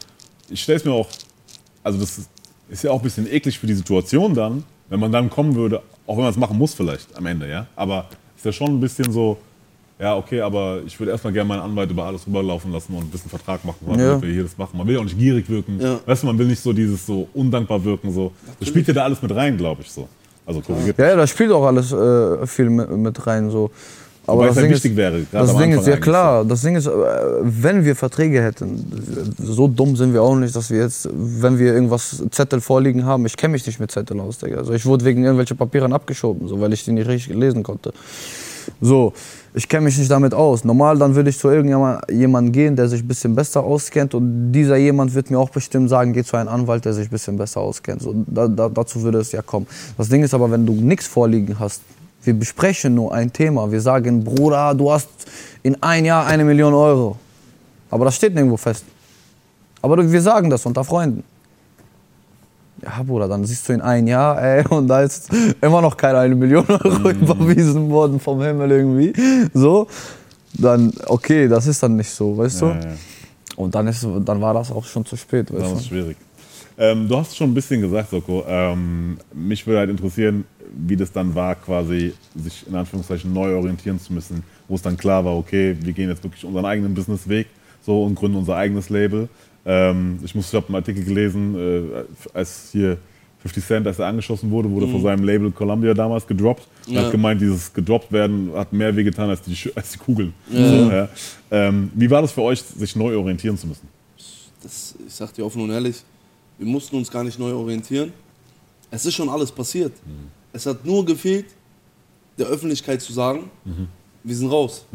[0.49, 1.07] Ich stelle es mir auch,
[1.83, 2.29] also das ist,
[2.69, 5.81] ist ja auch ein bisschen eklig für die Situation dann, wenn man dann kommen würde,
[6.05, 8.05] auch wenn man es machen muss vielleicht am Ende, ja, aber
[8.43, 9.37] ist ja schon ein bisschen so,
[9.99, 13.09] ja, okay, aber ich würde erstmal gerne meinen Anwalt über alles rüberlaufen lassen und ein
[13.09, 14.21] bisschen Vertrag machen, damit Ja.
[14.21, 14.77] wir hier das machen.
[14.77, 15.79] Man will ja auch nicht gierig wirken.
[15.79, 15.99] Ja.
[16.05, 18.11] Weißt du, man will nicht so dieses so undankbar wirken.
[18.11, 18.33] So.
[18.59, 19.89] Das spielt ja da alles mit rein, glaube ich.
[19.91, 20.09] So.
[20.45, 20.61] Also.
[20.97, 23.49] Ja, ja, da spielt auch alles äh, viel mit, mit rein.
[23.49, 23.71] So.
[24.25, 26.77] Aber Wobei das halt Ding wichtig ist, wäre, das Ding ist, ja klar, das Ding
[26.77, 26.89] ist,
[27.41, 31.73] wenn wir Verträge hätten, so dumm sind wir auch nicht, dass wir jetzt, wenn wir
[31.73, 34.59] irgendwas Zettel vorliegen haben, ich kenne mich nicht mit Zetteln aus, Digga.
[34.59, 37.91] Also ich wurde wegen irgendwelchen Papieren abgeschoben, so, weil ich die nicht richtig lesen konnte.
[38.79, 39.11] So,
[39.53, 40.63] ich kenne mich nicht damit aus.
[40.63, 44.77] Normal, dann würde ich zu irgendjemandem gehen, der sich ein bisschen besser auskennt und dieser
[44.77, 47.59] jemand wird mir auch bestimmt sagen, geh zu einem Anwalt, der sich ein bisschen besser
[47.59, 48.01] auskennt.
[48.01, 49.67] So, da, da, dazu würde es ja kommen.
[49.97, 51.81] Das Ding ist aber, wenn du nichts vorliegen hast,
[52.23, 55.09] wir besprechen nur ein Thema, wir sagen, Bruder, du hast
[55.61, 57.17] in ein Jahr eine Million Euro.
[57.89, 58.85] Aber das steht nirgendwo fest.
[59.81, 61.23] Aber wir sagen das unter Freunden.
[62.81, 65.29] Ja, Bruder, dann siehst du in ein Jahr, ey, und da ist
[65.61, 69.13] immer noch keine eine Million Euro überwiesen worden vom Himmel irgendwie.
[69.53, 69.87] So,
[70.53, 72.65] dann, okay, das ist dann nicht so, weißt du?
[72.67, 72.79] Ja, ja.
[73.55, 75.87] Und dann, ist, dann war das auch schon zu spät, Das weißt ist du?
[75.89, 76.17] schwierig.
[76.77, 78.43] Ähm, du hast schon ein bisschen gesagt, Soko.
[78.47, 83.99] Ähm, mich würde halt interessieren, wie das dann war, quasi sich in Anführungszeichen neu orientieren
[83.99, 87.47] zu müssen, wo es dann klar war, okay, wir gehen jetzt wirklich unseren eigenen Businessweg
[87.85, 89.29] so und gründen unser eigenes Label.
[89.65, 91.81] Ähm, ich muss, ich habe einen Artikel gelesen, äh,
[92.33, 92.97] als hier
[93.43, 96.65] 50 Cent, als er angeschossen wurde, wurde von seinem Label Columbia damals gedroppt.
[96.87, 97.03] Ja.
[97.03, 100.33] hat gemeint, dieses gedroppt werden hat mehr wehgetan als die, als die Kugeln.
[100.49, 101.09] So, ja.
[101.51, 103.87] ähm, wie war das für euch, sich neu orientieren zu müssen?
[104.63, 106.03] das, ich sag dir offen und ehrlich,
[106.57, 108.13] wir mussten uns gar nicht neu orientieren.
[108.89, 109.93] Es ist schon alles passiert.
[110.53, 111.47] Es hat nur gefehlt,
[112.37, 113.49] der Öffentlichkeit zu sagen,
[114.23, 114.85] wir sind raus.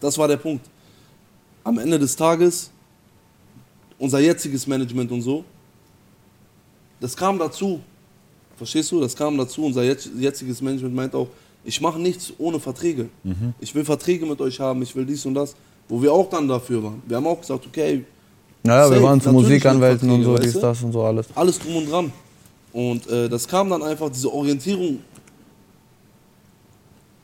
[0.00, 0.64] Das war der Punkt.
[1.64, 2.70] Am Ende des Tages,
[3.98, 5.44] unser jetziges Management und so,
[7.00, 7.80] das kam dazu.
[8.56, 9.00] Verstehst du?
[9.00, 9.64] Das kam dazu.
[9.64, 11.28] Unser jetz- jetziges Management meint auch,
[11.64, 13.08] ich mache nichts ohne Verträge.
[13.60, 15.54] Ich will Verträge mit euch haben, ich will dies und das.
[15.88, 17.02] Wo wir auch dann dafür waren.
[17.06, 18.04] Wir haben auch gesagt, okay,
[18.64, 21.26] Ja, wir Safe, waren zu Musikanwälten und so, dies, das und so alles.
[21.34, 22.12] alles drum und dran.
[22.72, 25.00] Und äh, das kam dann einfach, diese Orientierung.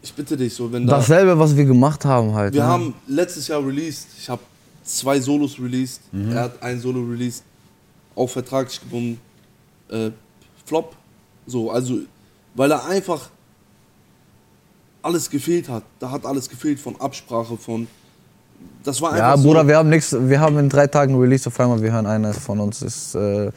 [0.03, 0.97] Ich bitte dich, so wenn da.
[0.97, 2.55] Dasselbe, was wir gemacht haben halt.
[2.55, 2.69] wir ne?
[2.69, 4.43] haben letztes Jahr released, ich habe
[4.85, 6.33] zwei Solos released, Mhm.
[6.33, 7.43] er hat ein Solo released,
[8.15, 9.21] auch vertraglich gebunden,
[9.91, 10.11] äh,
[10.65, 10.95] Flop.
[11.47, 11.99] So, also,
[12.55, 13.31] weil er einfach
[15.03, 15.83] alles gefehlt hat.
[15.99, 17.87] Da hat alles gefehlt von Absprache, von.
[18.85, 20.15] Das war einfach Ja, so, Bruder, wir haben nichts.
[20.19, 21.81] Wir haben in drei Tagen Release auf einmal.
[21.83, 23.51] Wir hören, einer von uns ist äh,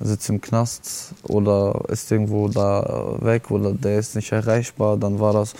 [0.00, 4.96] sitzt im Knast oder ist irgendwo da weg oder der ist nicht erreichbar.
[4.96, 5.54] Dann war das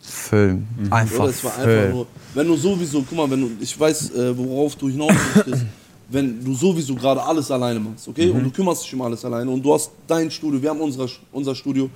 [0.00, 0.66] Film.
[0.90, 1.90] Einfach war einfach Film.
[1.92, 5.64] nur, wenn du sowieso, guck mal, wenn du, ich weiß, äh, worauf du hinaus möchtest,
[6.08, 9.50] wenn du sowieso gerade alles alleine machst, okay, und du kümmerst dich um alles alleine
[9.50, 11.88] und du hast dein Studio, wir haben unser, unser Studio,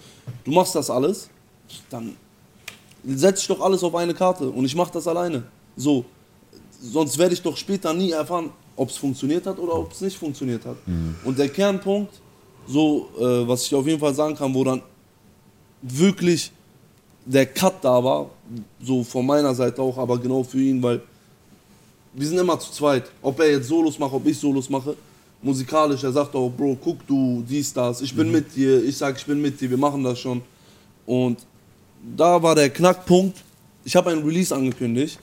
[0.44, 1.28] du machst das alles,
[1.90, 2.16] dann
[3.04, 5.42] setz ich doch alles auf eine Karte und ich mach das alleine.
[5.76, 6.04] So,
[6.80, 10.16] sonst werde ich doch später nie erfahren, ob es funktioniert hat oder ob es nicht
[10.16, 10.76] funktioniert hat.
[11.24, 12.14] Und der Kernpunkt,
[12.66, 14.80] so, äh, was ich auf jeden Fall sagen kann, wo dann
[15.82, 16.52] wirklich
[17.24, 18.30] der Cut da war,
[18.80, 21.00] so von meiner Seite auch, aber genau für ihn, weil
[22.14, 23.04] wir sind immer zu zweit.
[23.20, 24.96] Ob er jetzt Solos macht, ob ich Solos mache,
[25.42, 29.16] musikalisch, er sagt auch, Bro, guck du, dies, das, ich bin mit dir, ich sag,
[29.18, 30.40] ich bin mit dir, wir machen das schon.
[31.04, 31.38] Und
[32.16, 33.38] da war der Knackpunkt,
[33.84, 35.18] ich habe ein Release angekündigt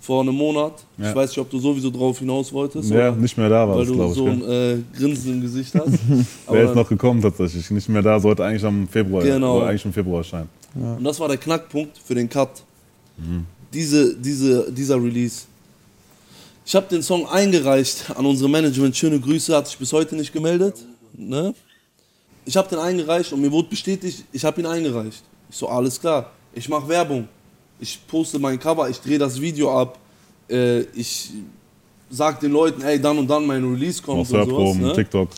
[0.00, 0.84] vor einem Monat.
[0.96, 1.04] Mhm.
[1.04, 1.10] Ja.
[1.10, 2.90] Ich weiß nicht, ob du sowieso drauf hinaus wolltest.
[2.90, 4.14] Ja, nicht mehr da war Weil das, du ich.
[4.14, 5.86] so ein äh, Grinsen im Gesicht hast.
[6.08, 7.70] Wäre jetzt Aber- noch gekommen tatsächlich.
[7.70, 9.60] Nicht mehr da, sollte eigentlich am Februar, Genau.
[9.62, 10.48] eigentlich im Februar erscheinen.
[10.74, 12.62] Und das war der Knackpunkt für den Cut.
[13.18, 13.44] Mhm.
[13.72, 15.42] Diese, diese, dieser Release.
[16.66, 18.96] Ich habe den Song eingereicht an unsere Management.
[18.96, 20.76] Schöne Grüße, hat sich bis heute nicht gemeldet.
[21.16, 21.54] Ne?
[22.44, 25.22] Ich habe den eingereicht und mir wurde bestätigt, ich habe ihn eingereicht.
[25.50, 26.30] Ich so, alles klar.
[26.54, 27.28] Ich mache Werbung.
[27.80, 29.98] Ich poste mein Cover, ich drehe das Video ab.
[30.48, 31.30] Äh, ich
[32.10, 34.76] sag den Leuten, ey, dann und dann mein Release kommt und sowas.
[34.76, 34.92] Ne?
[34.92, 35.28] TikTok.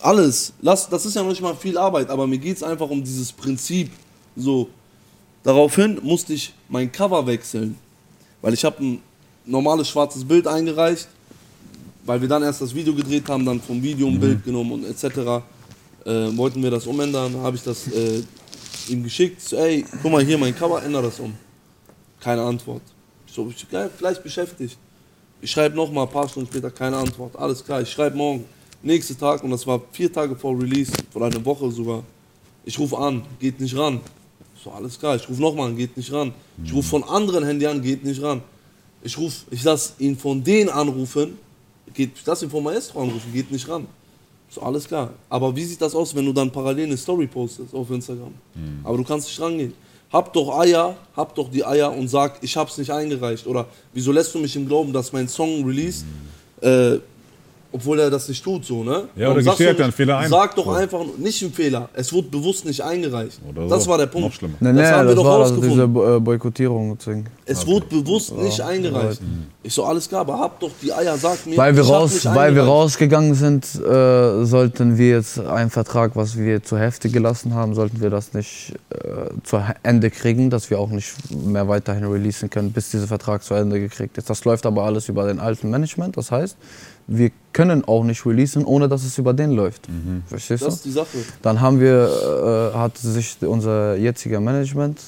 [0.00, 0.52] alles.
[0.60, 3.02] Lass, das ist ja noch nicht mal viel Arbeit, aber mir geht es einfach um
[3.02, 3.90] dieses Prinzip.
[4.36, 4.68] So.
[5.42, 7.76] Daraufhin musste ich mein Cover wechseln.
[8.40, 9.02] Weil ich habe ein
[9.44, 11.08] normales schwarzes Bild eingereicht,
[12.04, 14.84] weil wir dann erst das Video gedreht haben, dann vom Video ein Bild genommen und
[14.84, 15.04] etc.
[16.04, 18.22] Äh, wollten wir das umändern, habe ich das äh,
[18.88, 19.40] ihm geschickt.
[19.40, 21.32] So, ey, guck mal hier, mein Cover, ändere das um.
[22.22, 22.82] Keine Antwort.
[23.26, 24.78] Ich so, ich bin gleich beschäftigt.
[25.40, 27.34] Ich schreibe nochmal ein paar Stunden später keine Antwort.
[27.34, 28.44] Alles klar, ich schreibe morgen.
[28.80, 32.04] Nächster Tag und das war vier Tage vor Release oder eine Woche sogar.
[32.64, 34.00] Ich rufe an, geht nicht ran.
[34.62, 36.32] So, alles klar, ich rufe nochmal an, geht nicht ran.
[36.64, 38.40] Ich rufe von anderen Handy an, geht nicht ran.
[39.02, 41.36] Ich rufe, ich lasse ihn von denen anrufen,
[41.92, 43.88] geht, ich lasse ihn von Maestro anrufen, geht nicht ran.
[44.48, 45.12] So, alles klar.
[45.28, 48.34] Aber wie sieht das aus, wenn du dann parallel eine Story postest auf Instagram?
[48.84, 49.74] Aber du kannst nicht rangehen.
[50.12, 53.46] Hab doch Eier, hab doch die Eier und sag, ich hab's nicht eingereicht.
[53.46, 56.04] Oder wieso lässt du mich im Glauben, dass mein Song released,
[56.60, 56.98] äh,
[57.72, 59.04] obwohl er das nicht tut, so, ne?
[59.16, 60.30] Ja, oder gesteht einen nicht- Fehler ein.
[60.30, 61.88] Sag doch einfach, nicht ein Fehler.
[61.94, 63.40] Es wurde bewusst nicht eingereicht.
[63.48, 63.90] Oder das so.
[63.90, 64.28] war der Punkt.
[64.28, 64.54] Noch schlimmer.
[64.60, 65.94] Nee, nee, das das, haben wir doch war das, rausgefunden.
[65.94, 66.98] diese äh, Boykottierung.
[66.98, 67.26] Ding.
[67.46, 69.20] Es wurde bewusst nicht eingereicht.
[69.62, 71.56] Ich so, alles klar, aber hab doch die Eier, sag mir.
[71.56, 76.36] Weil wir, raus, nicht weil wir rausgegangen sind, äh, sollten wir jetzt einen Vertrag, was
[76.36, 78.96] wir zu Hälfte gelassen haben, sollten wir das nicht äh,
[79.44, 83.54] zu Ende kriegen, dass wir auch nicht mehr weiterhin releasen können, bis dieser Vertrag zu
[83.54, 84.28] Ende gekriegt ist.
[84.28, 86.16] Das läuft aber alles über den alten Management.
[86.16, 86.56] Das heißt,
[87.06, 89.88] wir können auch nicht releasen, ohne dass es über den läuft.
[90.26, 90.88] Verstehst Das ist du?
[90.88, 91.18] die Sache.
[91.42, 95.00] Dann haben wir, äh, hat sich unser jetziger Management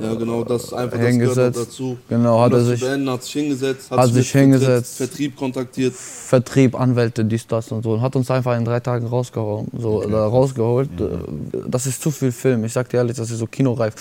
[0.00, 1.34] Ja, genau, das ist einfach das Hingesetzt.
[1.36, 1.98] gehört noch dazu.
[2.08, 4.96] Genau, hat er das sich- beenden, hat sich hingesetzt, hat sich mit Vertrieb- hingesetzt.
[4.96, 5.92] Vertrieb kontaktiert.
[5.94, 7.94] Vertrieb, Anwälte, dies, das und so.
[7.94, 10.88] Und hat uns einfach in drei Tagen rausgehauen, so, oder rausgeholt.
[11.00, 11.04] Äh,
[11.66, 12.64] Das ist zu viel Film.
[12.64, 13.94] Ich sag dir ehrlich, das ist so kinoreif.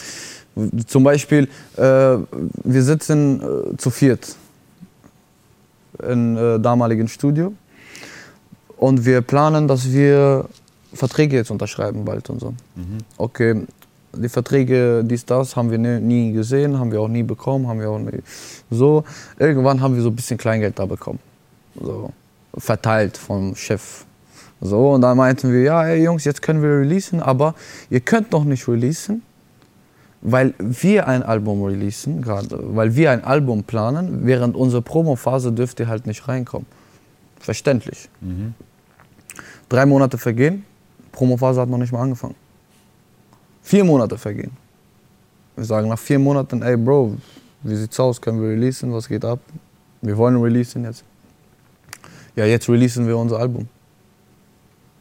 [0.86, 4.36] Zum Beispiel, äh, wir sitzen äh, zu viert
[6.08, 7.54] im äh, damaligen Studio
[8.78, 10.46] und wir planen, dass wir
[10.94, 12.54] Verträge jetzt unterschreiben bald und so.
[13.18, 13.66] Okay,
[14.14, 17.90] die Verträge, dies, das, haben wir nie, gesehen, haben wir auch nie bekommen, haben wir
[17.90, 18.22] auch nie
[18.70, 19.04] so.
[19.38, 21.20] Irgendwann haben wir so ein bisschen Kleingeld da bekommen.
[21.80, 22.12] So,
[22.58, 24.06] verteilt vom Chef.
[24.60, 27.54] So, und dann meinten wir, ja, ey Jungs, jetzt können wir releasen, aber
[27.92, 29.22] ihr könnt noch nicht releasen,
[30.22, 35.80] weil wir ein Album releasen, gerade, weil wir ein Album planen, während unserer Promophase dürft
[35.80, 36.66] ihr halt nicht reinkommen.
[37.40, 38.10] Verständlich.
[39.70, 40.66] Drei Monate vergehen,
[41.12, 42.36] Promophase hat noch nicht mal angefangen.
[43.62, 44.52] Vier Monate vergehen.
[45.56, 47.18] Wir sagen nach vier Monaten, ey Bro,
[47.64, 48.22] wie sieht's aus?
[48.22, 48.94] Können wir releasen?
[48.94, 49.40] Was geht ab?
[50.02, 51.04] Wir wollen releasen jetzt.
[52.36, 53.68] Ja, jetzt releasen wir unser Album.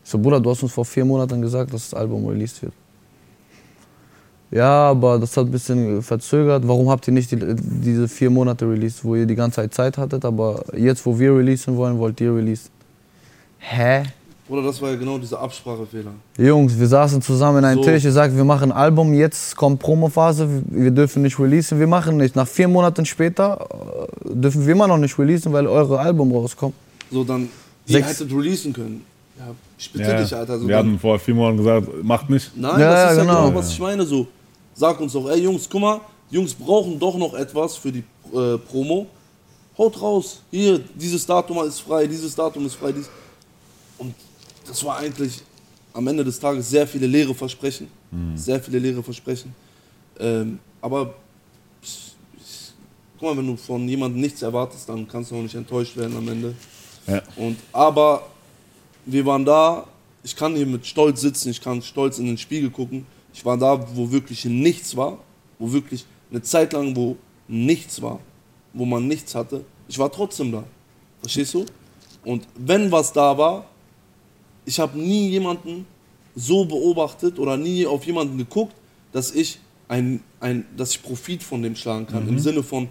[0.03, 2.73] Ich so, Bruder, du hast uns vor vier Monaten gesagt, dass das Album released wird.
[4.51, 6.67] Ja, aber das hat ein bisschen verzögert.
[6.67, 9.99] Warum habt ihr nicht die, diese vier Monate released, wo ihr die ganze Zeit Zeit
[9.99, 12.71] hattet, aber jetzt, wo wir releasen wollen, wollt ihr releasen?
[13.59, 14.05] Hä?
[14.49, 16.13] Oder das war ja genau dieser Absprachefehler.
[16.39, 17.91] Jungs, wir saßen zusammen in einem So.
[17.91, 21.89] Tisch, ihr sagt, wir machen ein Album, jetzt kommt Promophase, wir dürfen nicht releasen, wir
[21.89, 22.37] machen nicht.
[22.37, 23.67] Nach vier Monaten später
[24.25, 26.75] äh, dürfen wir immer noch nicht releasen, weil eure Album rauskommt.
[27.11, 27.49] So, dann,
[27.87, 29.05] ihr hättet releasen können.
[29.37, 30.59] Ja, ich bitte Ja, dich, Alter.
[30.61, 32.53] So, wir hatten vor vier Monaten gesagt, macht nicht.
[32.57, 33.45] nein, Ja, das ja, ist ja genau.
[33.47, 34.05] genau, was ich meine.
[34.07, 34.29] So,
[34.75, 38.05] sag uns doch, ey Jungs, guck mal, die Jungs brauchen doch noch etwas für die
[38.33, 39.07] äh, Promo.
[39.77, 42.93] Haut raus, hier, dieses Datum ist frei, dieses Datum ist frei.
[42.93, 43.11] Dies.
[44.67, 45.43] Das war eigentlich
[45.93, 47.89] am Ende des Tages sehr viele leere Versprechen.
[48.35, 49.55] Sehr viele leere Versprechen.
[50.19, 51.15] Ähm, aber
[51.83, 52.73] ich, ich,
[53.19, 56.17] guck mal, wenn du von jemandem nichts erwartest, dann kannst du auch nicht enttäuscht werden
[56.17, 56.55] am Ende.
[57.07, 57.23] Ja.
[57.37, 58.27] Und, aber
[59.05, 59.87] wir waren da,
[60.23, 63.07] ich kann hier mit Stolz sitzen, ich kann stolz in den Spiegel gucken.
[63.33, 65.19] Ich war da, wo wirklich nichts war,
[65.59, 67.17] wo wirklich eine Zeit lang, wo
[67.49, 68.19] nichts war,
[68.73, 69.65] wo man nichts hatte.
[69.89, 70.65] Ich war trotzdem da.
[71.21, 71.67] Verstehst du?
[72.25, 73.67] Und wenn was da war,
[74.67, 75.87] ich habe nie jemanden
[76.35, 78.75] so beobachtet oder nie auf jemanden geguckt,
[79.13, 82.29] dass ich ein, ein dass ich Profit von dem schlagen kann.
[82.29, 82.89] Im Sinne von,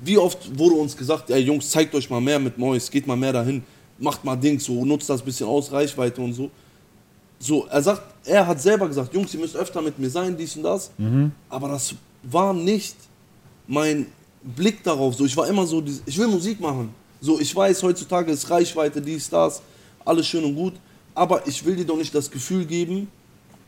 [0.00, 3.16] wie oft wurde uns gesagt, ey Jungs, zeigt euch mal mehr mit Mois, geht mal
[3.16, 3.62] mehr dahin,
[3.98, 6.50] macht mal Dings, so nutzt das bisschen aus, Reichweite und so.
[7.40, 10.56] So, er sagt, er hat selber gesagt, Jungs, ihr müsst öfter mit mir sein, dies
[10.56, 10.90] und das.
[11.48, 12.96] Aber das war nicht
[13.68, 14.06] mein
[14.42, 15.14] Blick darauf.
[15.14, 16.90] So, ich war immer so, ich will Musik machen.
[17.20, 19.60] So, ich weiß, heutzutage ist Reichweite, dies, das,
[20.04, 20.74] alles schön und gut.
[21.14, 23.08] Aber ich will dir doch nicht das Gefühl geben,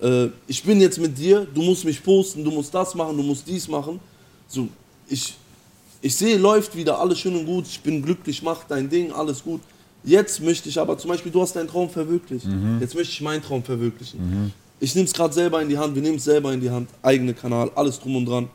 [0.00, 3.22] äh, ich bin jetzt mit dir, du musst mich posten, du musst das machen, du
[3.22, 4.00] musst dies machen.
[4.48, 4.68] So,
[5.08, 5.34] ich,
[6.00, 9.42] ich sehe, läuft wieder, alles schön und gut, ich bin glücklich, mach dein Ding, alles
[9.42, 9.60] gut.
[10.02, 12.46] Jetzt möchte ich aber, zum Beispiel, du hast deinen Traum verwirklicht.
[12.80, 14.18] Jetzt möchte ich meinen Traum verwirklichen.
[14.78, 16.88] Ich nehme es gerade selber in die Hand, wir nehmen es selber in die Hand,
[17.02, 18.48] eigene Kanal, alles drum und dran.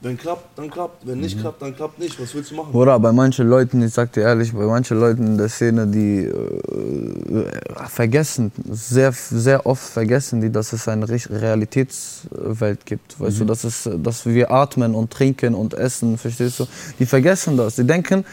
[0.00, 1.04] Wenn klappt, dann klappt.
[1.04, 2.22] Wenn nicht klappt, dann klappt nicht.
[2.22, 2.72] Was willst du machen?
[2.72, 6.26] Oder bei manchen Leuten, ich sag dir ehrlich, bei manchen Leuten in der Szene, die
[6.26, 7.44] äh,
[7.88, 13.18] vergessen, sehr, sehr oft vergessen die, dass es eine Re- Realitätswelt gibt.
[13.18, 16.68] Weißt du, dass, es, dass wir atmen und trinken und essen, verstehst du?
[17.00, 17.74] Die vergessen das.
[17.74, 18.24] Die denken,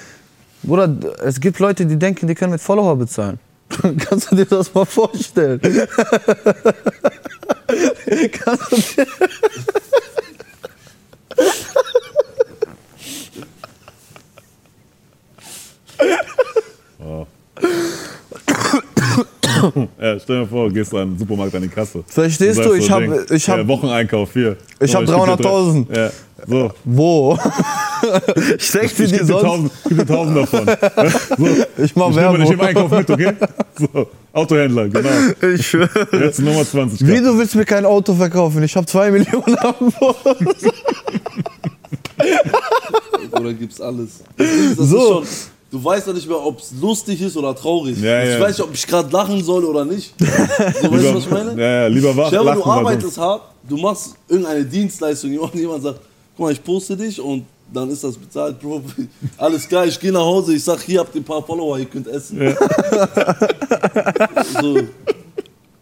[0.61, 3.39] Bruder, es gibt Leute, die denken, die können mit Follower bezahlen.
[3.97, 5.59] Kannst du dir das mal vorstellen?
[8.31, 9.07] Kannst du dir
[20.01, 22.03] Ja, stell dir vor, gehst an den Supermarkt an die Kasse.
[22.07, 24.57] Verstehst du, ich so, hab- ich ja, Wocheneinkauf hier.
[24.79, 25.87] Ich So, hab geb dir 300.000.
[25.87, 26.11] drei- Ja,
[26.47, 26.71] so.
[26.83, 27.37] Wo?
[28.57, 29.43] Steckst Ich du geb die dir sonst?
[29.43, 30.65] tausend, gib dir tausend davon.
[31.37, 31.47] So.
[31.83, 32.39] Ich mach Ich nehme, ich Werbung.
[32.49, 33.33] nehme Einkauf mit, okay?
[33.77, 35.09] So, Autohändler, genau.
[35.55, 35.89] Ich schwöre.
[36.11, 37.05] Jetzt Nummer 20.
[37.07, 38.63] Wie, du willst mir kein Auto verkaufen?
[38.63, 40.17] Ich habe zwei Millionen am Bord.
[43.31, 44.23] Oder gibt's alles?
[44.37, 45.19] Das ist, das So.
[45.21, 47.99] ist schon, du weißt doch nicht mehr, ob es lustig ist oder traurig.
[47.99, 48.39] Ja, ich ja.
[48.39, 50.13] weiß nicht, ob ich gerade lachen soll oder nicht.
[50.81, 51.51] So, weißt du, was ich meine?
[51.51, 55.83] Ja, ja, lieber wach, Stell mal, du arbeitest hart, du machst irgendeine Dienstleistung, jemand, jemand
[55.83, 55.99] sagt,
[56.35, 58.83] guck mal, ich poste dich und dann ist das bezahlt, Bro.
[59.37, 61.85] Alles klar, ich gehe nach Hause, ich sag, hier habt ihr ein paar Follower, ihr
[61.85, 62.39] könnt essen.
[64.61, 64.75] so.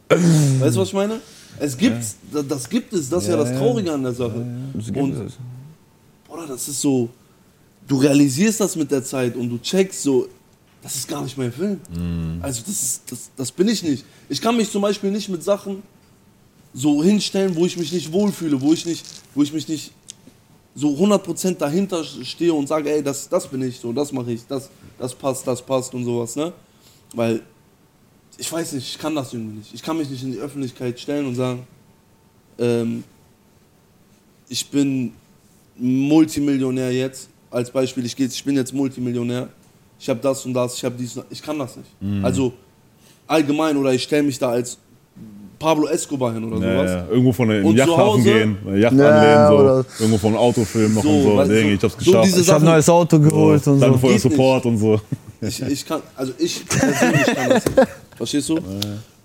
[0.10, 1.20] Weißt du, was ich meine?
[1.60, 4.44] Es gibt's, das, das gibt es, das ist ja, das Traurige an der Sache.
[4.74, 5.34] und,
[6.28, 7.10] Bruder, das ist so,
[7.88, 10.28] du realisierst das mit der Zeit und du checkst so,
[10.82, 11.80] das ist gar nicht mein Film.
[12.42, 14.04] Also das, ist, das, das bin ich nicht.
[14.28, 15.82] Ich kann mich zum Beispiel nicht mit Sachen
[16.74, 19.92] so hinstellen, wo ich mich nicht wohlfühle, wo ich, nicht, wo ich mich nicht
[20.76, 24.46] so 100% dahinter stehe und sage, ey, das, das bin ich, so, das mache ich,
[24.48, 26.52] das, das passt, das passt und sowas, ne?
[27.14, 27.44] Weil,
[28.38, 29.74] ich weiß nicht, ich kann das irgendwie nicht.
[29.74, 31.68] Ich kann mich nicht in die Öffentlichkeit stellen und sagen,
[32.58, 33.04] ähm,
[34.50, 35.14] ich bin
[35.78, 39.48] Multimillionär jetzt, als Beispiel, ich, geh, ich bin jetzt Multimillionär,
[40.00, 41.90] ich habe das und das, ich habe dies und das, ich kann das nicht.
[42.24, 42.54] Also
[43.28, 44.78] allgemein oder ich stelle mich da als
[45.60, 46.92] Pablo Escobar hin oder Ja, sowas.
[46.92, 47.08] ja.
[47.10, 49.54] Irgendwo von einem Yachthafen gehen, Yacht Ja, anlehnen, so.
[49.64, 51.54] oder- irgendwo von einem Autofilm noch So, und so.
[51.54, 52.26] Ding, ich hab's so geschafft.
[52.26, 54.00] diese Ich habe Sachen- ein neues Auto geholt und Danke so.
[54.00, 54.32] für den Geht nicht.
[54.36, 55.02] Support und so.
[55.42, 57.88] Ich, ich kann, also ich persönlich kann das nicht.
[58.18, 58.60] Verstehst du?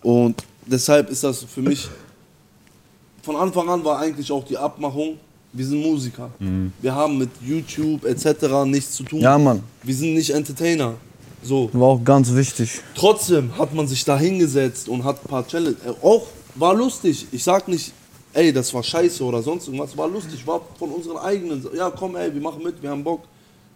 [0.03, 1.89] Und deshalb ist das für mich,
[3.23, 5.17] von Anfang an war eigentlich auch die Abmachung,
[5.59, 6.31] wir sind Musiker.
[6.81, 8.65] Wir haben mit YouTube etc.
[8.65, 9.21] nichts zu tun.
[9.21, 9.63] Ja, Mann.
[9.83, 10.95] Wir sind nicht Entertainer.
[11.43, 11.69] So.
[11.73, 12.81] War auch ganz wichtig.
[12.95, 15.77] Trotzdem hat man sich da hingesetzt und hat ein paar Challenge.
[15.85, 17.27] Äh, auch war lustig.
[17.33, 17.93] Ich sag nicht,
[18.33, 19.97] ey, das war scheiße oder sonst irgendwas.
[19.97, 20.47] War lustig.
[20.47, 21.67] War von unseren eigenen.
[21.77, 23.23] Ja, komm, ey, wir machen mit, wir haben Bock.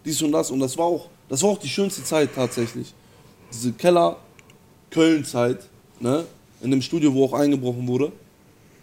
[0.05, 0.51] Dies und das.
[0.51, 2.93] Und das war auch, das war auch die schönste Zeit tatsächlich.
[3.51, 5.59] Diese Keller-Köln-Zeit,
[5.99, 6.25] ne?
[6.61, 8.11] In dem Studio, wo auch eingebrochen wurde.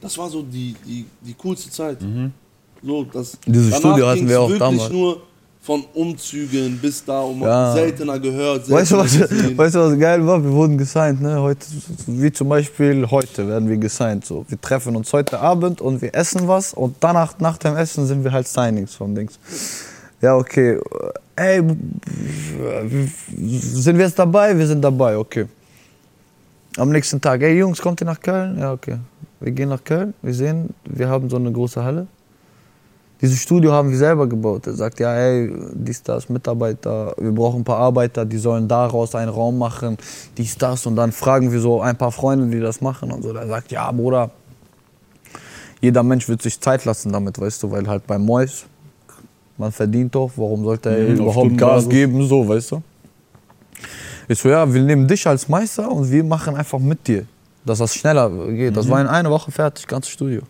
[0.03, 1.99] Das war so die, die, die coolste Zeit.
[2.83, 4.91] So, das, Dieses Studio hatten wir auch wirklich damals.
[4.91, 5.23] nur
[5.63, 7.73] von Umzügen bis da man Ja.
[7.75, 8.71] seltener gehört.
[8.71, 9.59] Weißt du, was, seltener gesehen.
[9.59, 10.43] weißt du, was geil war?
[10.43, 11.39] Wir wurden gesigned, ne?
[11.43, 11.67] Heute,
[12.07, 14.25] wie zum Beispiel heute werden wir gesigned.
[14.25, 14.47] So.
[14.49, 18.25] Wir treffen uns heute Abend und wir essen was und danach, nach dem Essen sind
[18.25, 19.39] wir halt Signings von Dings.
[20.23, 20.79] Ja, okay.
[21.37, 21.63] Ey,
[23.39, 24.57] sind wir jetzt dabei?
[24.57, 25.47] Wir sind dabei, okay.
[26.77, 28.59] Am nächsten Tag, ey Jungs, kommt ihr nach Köln?
[28.59, 28.97] Ja, okay.
[29.41, 32.07] Wir gehen nach Köln, wir sehen, wir haben so eine große Halle.
[33.21, 34.67] Dieses Studio haben wir selber gebaut.
[34.67, 39.15] Er sagt, ja, ey, dies, das, Mitarbeiter, wir brauchen ein paar Arbeiter, die sollen daraus
[39.15, 39.99] einen Raum machen,
[40.39, 40.87] dies, das.
[40.87, 43.33] Und dann fragen wir so ein paar Freunde, die das machen und so.
[43.33, 44.31] Der sagt, ja, Bruder,
[45.81, 48.65] jeder Mensch wird sich Zeit lassen damit, weißt du, weil halt beim Mois,
[49.59, 52.83] man verdient doch, warum sollte er Mhm, überhaupt Gas geben, so, weißt du.
[54.29, 57.27] Ich so, ja, wir nehmen dich als Meister und wir machen einfach mit dir,
[57.65, 58.71] dass das schneller geht.
[58.71, 58.75] Mhm.
[58.75, 60.43] Das war in einer Woche fertig, ganzes Studio.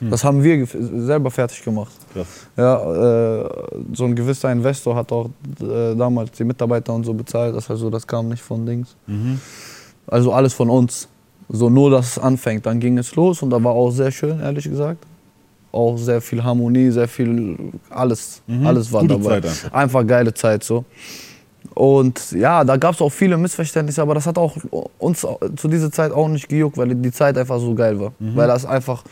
[0.00, 1.92] Das haben wir selber fertig gemacht.
[2.14, 2.26] Krass.
[2.56, 3.48] Ja, äh,
[3.92, 5.28] so ein gewisser Investor hat auch
[5.60, 7.54] äh, damals die Mitarbeiter und so bezahlt.
[7.54, 8.96] Das heißt so, das kam nicht von Dings.
[10.06, 11.08] Also alles von uns.
[11.48, 12.64] So nur, dass es anfängt.
[12.64, 15.04] Dann ging es los und da war auch sehr schön, ehrlich gesagt.
[15.72, 17.56] Auch sehr viel Harmonie, sehr viel,
[17.90, 19.40] alles, alles war Gute dabei.
[19.40, 19.72] Zeit einfach.
[19.72, 20.84] einfach geile Zeit so.
[21.74, 24.56] Und ja, da gab es auch viele Missverständnisse, aber das hat auch
[24.98, 25.26] uns
[25.56, 28.12] zu dieser Zeit auch nicht gejuckt, weil die Zeit einfach so geil war.
[28.18, 29.04] Weil das einfach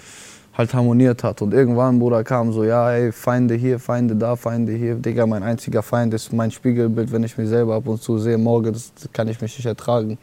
[0.59, 1.41] halt harmoniert hat.
[1.41, 4.97] Und irgendwann, Bruder, kam so, ja, ey, Feinde hier, Feinde da, Feinde hier.
[4.97, 8.37] Digga, mein einziger Feind ist mein Spiegelbild, wenn ich mich selber ab und zu sehe.
[8.37, 10.19] Morgen, das kann ich mich nicht ertragen.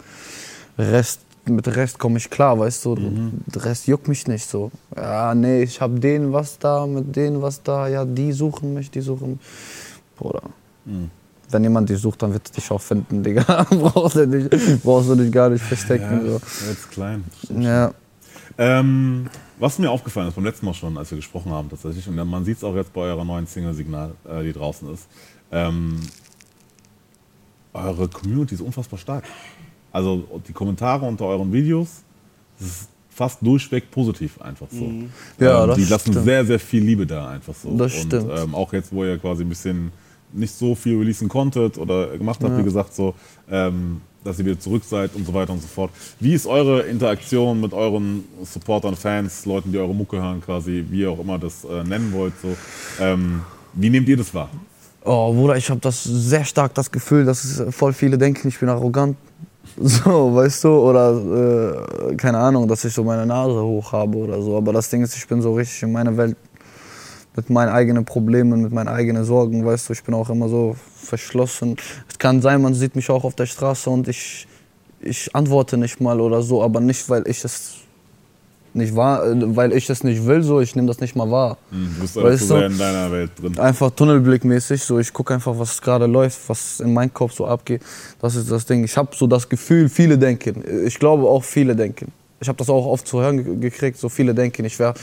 [0.77, 2.95] Rest, mit Rest komme ich klar, weißt du.
[3.47, 4.71] Der Rest juckt mich nicht so.
[4.95, 7.87] Ja, nee, ich hab denen was da, mit denen was da.
[7.87, 9.39] Ja, die suchen mich, die suchen mich.
[10.17, 10.43] Bruder.
[11.49, 13.65] Wenn jemand dich sucht, dann wird er dich auch finden, Digga.
[13.69, 16.25] brauchst, du nicht, brauchst du dich gar nicht verstecken.
[16.25, 16.41] Ja, so.
[16.67, 17.23] jetzt klein.
[17.57, 17.93] Ja.
[18.57, 19.27] Ähm,
[19.59, 22.45] was mir aufgefallen ist beim letzten Mal schon, als wir gesprochen haben tatsächlich, und man
[22.45, 25.07] sieht es auch jetzt bei eurer neuen Single-Signal, äh, die draußen ist,
[25.51, 25.99] ähm,
[27.73, 29.23] eure Community ist unfassbar stark.
[29.91, 32.03] Also die Kommentare unter euren Videos,
[32.59, 34.91] das ist fast durchweg positiv einfach so.
[35.39, 36.25] Ja, ähm, das die lassen stimmt.
[36.25, 37.77] sehr, sehr viel Liebe da einfach so.
[37.77, 38.29] Das und, stimmt.
[38.37, 39.91] Ähm, auch jetzt, wo ihr quasi ein bisschen
[40.35, 43.13] nicht so viel releasen konntet oder gemacht habt, wie gesagt, so,
[43.49, 45.91] ähm, dass ihr wieder zurück seid und so weiter und so fort.
[46.19, 51.01] Wie ist eure Interaktion mit euren Supportern, Fans, Leuten, die eure Mucke hören quasi, wie
[51.01, 52.33] ihr auch immer das äh, nennen wollt?
[52.41, 52.55] So.
[52.99, 53.41] Ähm,
[53.73, 54.49] wie nehmt ihr das wahr?
[55.03, 58.59] Oh, Bruder, ich habe das sehr stark das Gefühl, dass es voll viele denken, ich
[58.59, 59.15] bin arrogant.
[59.77, 64.41] So, weißt du, oder äh, keine Ahnung, dass ich so meine Nase hoch habe oder
[64.41, 64.55] so.
[64.55, 66.37] Aber das Ding ist, ich bin so richtig in meiner Welt
[67.35, 70.75] mit meinen eigenen Problemen, mit meinen eigenen Sorgen, weißt du, ich bin auch immer so
[70.95, 71.75] verschlossen.
[72.09, 74.47] Es kann sein, man sieht mich auch auf der Straße und ich,
[75.01, 77.75] ich antworte nicht mal oder so, aber nicht, weil ich es
[78.73, 79.21] nicht wahr,
[79.55, 81.57] weil ich es nicht will, so, ich nehme das nicht mal wahr.
[81.71, 82.59] Du bist einfach Weißt zu du?
[82.59, 83.57] sehr in deiner Welt drin.
[83.57, 87.81] Einfach tunnelblickmäßig, so ich gucke einfach, was gerade läuft, was in meinem Kopf so abgeht.
[88.21, 88.83] Das ist das Ding.
[88.83, 90.61] Ich habe so das Gefühl, viele denken.
[90.85, 92.11] Ich glaube auch viele denken.
[92.41, 94.93] Ich habe das auch oft zu hören ge- gekriegt, so viele denken, ich wäre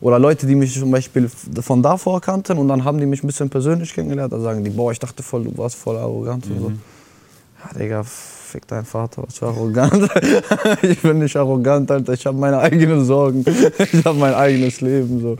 [0.00, 1.28] oder Leute, die mich zum Beispiel
[1.60, 4.70] von davor kannten und dann haben die mich ein bisschen persönlich kennengelernt, da sagen die,
[4.70, 6.70] boah, ich dachte voll, du warst voll arrogant und so.
[6.70, 10.08] Ja, Digga, fick dein Vater, was für arrogant.
[10.82, 13.44] ich bin nicht arrogant, Alter, ich habe meine eigenen Sorgen,
[13.92, 15.36] ich habe mein eigenes Leben, so.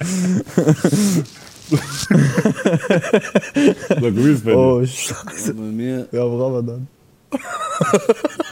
[3.88, 4.58] Sag, wie ist bei dir?
[4.58, 5.54] Oh, scheiße.
[5.54, 6.86] Bei mir, Ja, Ramadan.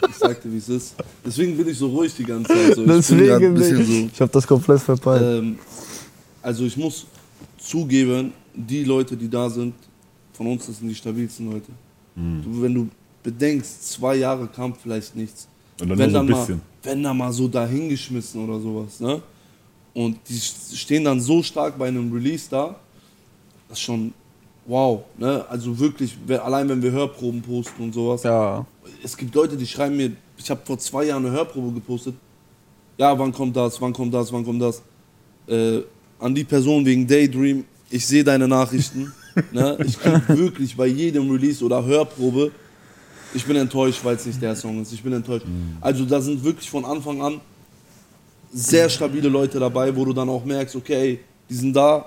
[0.08, 0.94] ich sagte, wie es ist.
[1.24, 2.74] Deswegen bin ich so ruhig die ganze Zeit.
[2.74, 2.82] So.
[2.82, 4.10] Ich bin Deswegen ein bisschen nicht.
[4.14, 5.22] Ich habe das komplett verpeilt.
[5.42, 5.58] Ähm,
[6.46, 7.06] also ich muss
[7.58, 9.74] zugeben, die Leute, die da sind,
[10.32, 11.72] von uns, das sind die stabilsten Leute.
[12.14, 12.88] Du, wenn du
[13.22, 15.48] bedenkst, zwei Jahre kam vielleicht nichts.
[15.80, 16.56] Und dann wenn, nur so ein dann bisschen.
[16.56, 19.00] Mal, wenn da mal so dahingeschmissen oder sowas.
[19.00, 19.20] Ne?
[19.92, 22.76] Und die stehen dann so stark bei einem Release da,
[23.68, 24.14] das ist schon
[24.66, 25.02] wow.
[25.18, 25.44] Ne?
[25.48, 28.22] Also wirklich, allein wenn wir Hörproben posten und sowas.
[28.22, 28.64] ja.
[29.02, 32.14] Es gibt Leute, die schreiben mir, ich habe vor zwei Jahren eine Hörprobe gepostet.
[32.96, 34.80] Ja, wann kommt das, wann kommt das, wann kommt das?
[35.48, 35.82] Äh,
[36.18, 39.12] an die Person wegen Daydream, ich sehe deine Nachrichten.
[39.52, 39.76] ne?
[39.84, 42.50] Ich krieg wirklich bei jedem Release oder Hörprobe,
[43.34, 44.92] ich bin enttäuscht, weil es nicht der Song ist.
[44.92, 45.44] Ich bin enttäuscht.
[45.80, 47.40] Also da sind wirklich von Anfang an
[48.52, 52.06] sehr stabile Leute dabei, wo du dann auch merkst, okay, die sind da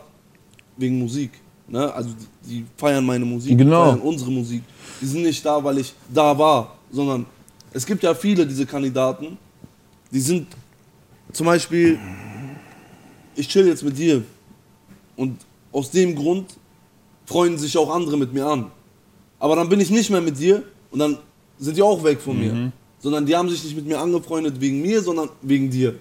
[0.78, 1.32] wegen Musik.
[1.68, 1.94] Ne?
[1.94, 3.92] Also die, die feiern meine Musik, Genau.
[3.92, 4.64] feiern unsere Musik.
[5.00, 7.26] Die sind nicht da, weil ich da war, sondern
[7.72, 9.38] es gibt ja viele diese Kandidaten,
[10.12, 10.48] die sind
[11.32, 12.00] zum Beispiel,
[13.40, 14.24] ich chill jetzt mit dir
[15.16, 15.38] und
[15.72, 16.48] aus dem Grund
[17.26, 18.72] freuen sich auch andere mit mir an.
[19.40, 21.18] Aber dann bin ich nicht mehr mit dir und dann
[21.58, 22.72] sind die auch weg von mir.
[23.00, 25.96] Sondern die haben sich nicht mit mir angefreundet wegen mir, sondern wegen dir.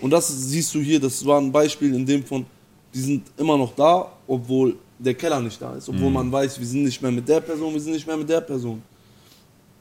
[0.00, 2.44] Und das siehst du hier, das war ein Beispiel in dem von,
[2.92, 5.88] die sind immer noch da, obwohl der Keller nicht da ist.
[5.88, 8.28] Obwohl man weiß, wir sind nicht mehr mit der Person, wir sind nicht mehr mit
[8.28, 8.82] der Person.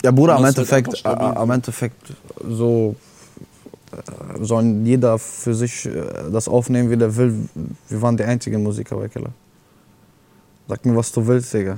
[0.03, 1.27] Ja, Bruder, am halt Endeffekt, einfach stabil.
[1.27, 2.13] äh, am Endeffekt
[2.47, 3.10] so äh,
[4.45, 5.91] sollen jeder für sich äh,
[6.31, 7.33] das aufnehmen, wie der will.
[7.89, 9.31] Wir waren die einzigen Musiker bei Keller.
[10.67, 11.77] Sag mir, was du willst, Digga.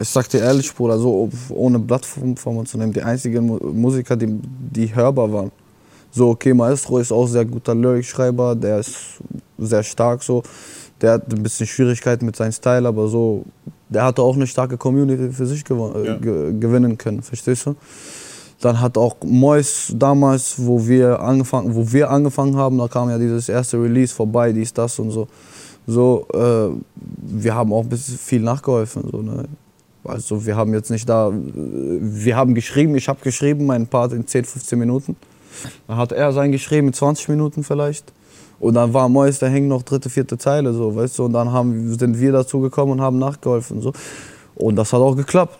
[0.00, 3.58] Ich sag dir ehrlich, Bruder, so ohne Plattform von uns zu nehmen, die einzigen Mu
[3.72, 5.50] Musiker, die, die hörbar waren.
[6.12, 8.94] So, okay, Maestro ist auch sehr guter Lyrikschreiber, der ist
[9.58, 10.42] sehr stark so.
[11.00, 13.44] Der hat ein bisschen Schwierigkeiten mit seinem Style, aber so,
[13.88, 16.16] der hatte auch eine starke Community für sich gewo- äh, Ja.
[16.16, 17.74] ge gewinnen können, verstehst du?
[18.60, 23.18] Dann hat auch Mois damals, wo wir angefangen, wo wir angefangen haben, da kam ja
[23.18, 25.28] dieses erste Release vorbei, dies, das und so.
[25.86, 26.68] So, äh,
[27.40, 29.08] wir haben auch ein bisschen viel nachgeholfen.
[29.10, 29.44] So, ne?
[30.04, 34.26] Also wir haben jetzt nicht da, wir haben geschrieben, ich habe geschrieben, meinen Part in
[34.26, 35.16] 10, 15 Minuten.
[35.86, 38.12] Dann hat er sein geschrieben in 20 Minuten vielleicht.
[38.60, 41.24] Und dann war Mois, da hängen noch dritte, vierte Zeile, so, weißt du.
[41.26, 43.92] Und dann haben, sind wir dazu gekommen und haben nachgeholfen, so.
[44.56, 45.58] Und das hat auch geklappt.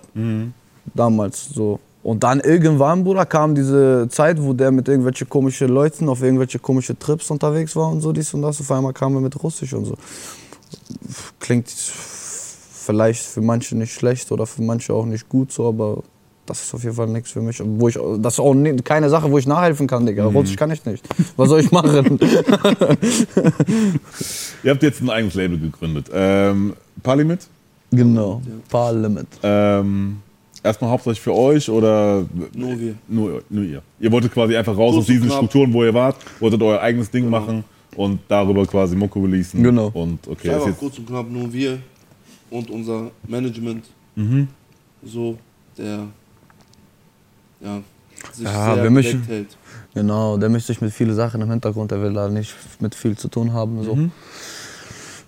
[0.94, 1.78] Damals, so.
[2.08, 6.58] Und dann irgendwann, Bruder, kam diese Zeit, wo der mit irgendwelchen komischen Leuten auf irgendwelche
[6.58, 8.58] komische Trips unterwegs war und so, dies und das.
[8.60, 9.94] Auf einmal kam er mit Russisch und so.
[11.38, 16.02] Klingt vielleicht für manche nicht schlecht oder für manche auch nicht gut so, aber
[16.46, 17.60] das ist auf jeden Fall nichts für mich.
[17.62, 20.30] Wo ich, das ist auch ni- keine Sache, wo ich nachhelfen kann, Digga.
[20.30, 20.36] Mhm.
[20.36, 21.06] Russisch kann ich nicht.
[21.36, 22.18] Was soll ich machen?
[24.64, 26.06] Ihr habt jetzt ein eigenes Label gegründet.
[26.12, 27.40] Ähm, Parlimit?
[27.90, 28.40] genau.
[28.70, 29.26] Paar Limit.
[29.42, 30.22] Ähm,
[30.62, 32.94] erstmal hauptsächlich für euch oder Nur wir.
[33.08, 33.82] nur, nur ihr?
[34.00, 35.36] Ihr wolltet quasi einfach raus Kurz aus diesen knapp.
[35.38, 37.64] Strukturen, wo ihr wart, wolltet euer eigenes Ding machen
[37.96, 39.62] und darüber quasi Mucke releasen.
[39.62, 39.90] Genau.
[39.94, 41.78] Und okay, ist Einfach jetzt, kurz und knapp nur wir
[42.50, 43.84] und unser Management.
[44.14, 44.48] Mhm.
[45.02, 45.38] So,
[45.76, 46.06] der
[47.60, 47.80] ja,
[48.32, 49.56] sich Ja, sehr wir bedeckt hält.
[49.94, 53.16] Genau, der mischt sich mit vielen Sachen im Hintergrund, der will da nicht mit viel
[53.16, 53.82] zu tun haben.
[53.84, 53.96] So.
[53.96, 54.12] Mhm.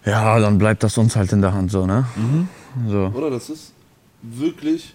[0.04, 2.06] Ja, dann bleibt das uns halt in der Hand so, ne?
[2.16, 2.48] Mhm.
[2.88, 3.12] So.
[3.14, 3.72] Oder das ist
[4.22, 4.94] wirklich,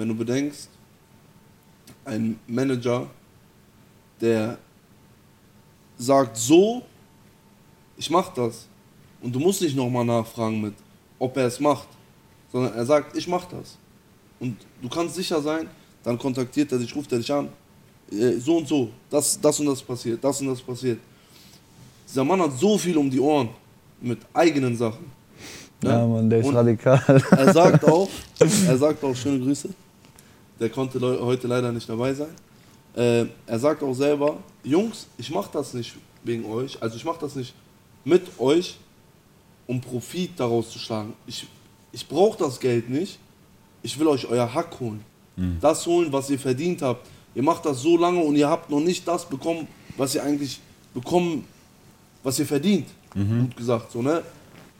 [0.00, 0.68] wenn du bedenkst,
[2.06, 3.06] ein Manager,
[4.20, 4.56] der
[5.98, 6.82] sagt so,
[7.98, 8.66] ich mach das.
[9.20, 10.72] Und du musst nicht nochmal nachfragen mit,
[11.18, 11.88] ob er es macht,
[12.50, 13.76] sondern er sagt, ich mach das.
[14.40, 15.68] Und du kannst sicher sein,
[16.02, 17.50] dann kontaktiert er dich, ruft er dich an,
[18.10, 20.98] äh, so und so, das, das und das passiert, das und das passiert.
[22.08, 23.50] Dieser Mann hat so viel um die Ohren
[24.00, 25.04] mit eigenen Sachen.
[25.82, 25.90] ne?
[25.90, 27.22] Ja, Mann, der ist Und- radikal.
[27.32, 29.68] er sagt auch, er sagt auch schöne Grüße.
[30.60, 32.28] Der konnte leu- heute leider nicht dabei sein.
[32.94, 37.20] Äh, er sagt auch selber, Jungs, ich mache das nicht wegen euch, also ich mache
[37.20, 37.54] das nicht
[38.04, 38.78] mit euch,
[39.66, 41.14] um Profit daraus zu schlagen.
[41.26, 41.46] Ich,
[41.92, 43.18] ich brauche das Geld nicht.
[43.82, 45.02] Ich will euch euer Hack holen.
[45.60, 47.06] Das holen, was ihr verdient habt.
[47.34, 50.60] Ihr macht das so lange und ihr habt noch nicht das bekommen, was ihr eigentlich
[50.92, 51.46] bekommen,
[52.22, 52.88] was ihr verdient.
[53.14, 54.22] Gut gesagt, so, ne?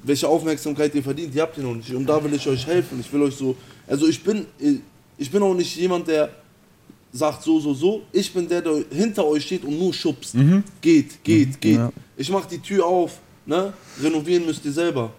[0.02, 1.94] Welche Aufmerksamkeit ihr verdient, die habt ihr noch nicht.
[1.94, 3.00] Und da will ich euch helfen.
[3.00, 3.54] Ich will euch so.
[3.86, 4.46] Also ich bin,
[5.20, 6.30] ich bin auch nicht jemand, der
[7.12, 8.00] sagt so, so, so.
[8.12, 10.34] Ich bin der, der hinter euch steht und nur schubst.
[10.80, 11.76] Geht, geht, geht.
[11.76, 11.92] Ja.
[12.16, 13.12] Ich mach die Tür auf,
[13.44, 13.72] ne?
[14.02, 15.10] Renovieren müsst ihr selber.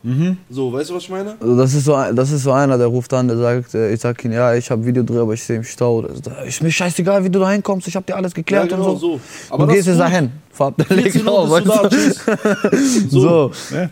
[0.49, 1.35] So, weißt du, was ich meine?
[1.39, 3.99] Also das, ist so, das ist so einer, der ruft an, der sagt, äh, ich
[3.99, 6.01] sag ihm, ja, ich habe Videodreh, aber ich sehe im Stau.
[6.45, 8.99] Ist mir scheißegal, wie du da hinkommst, ich habe dir alles geklärt Ja, genau und
[8.99, 9.13] so.
[9.17, 9.21] so.
[9.49, 13.11] Aber du das gehst ist jetzt dahin, fahr 14 leg auf, bist du da, weißt
[13.11, 13.19] du?
[13.19, 13.51] So.
[13.75, 13.89] Ja.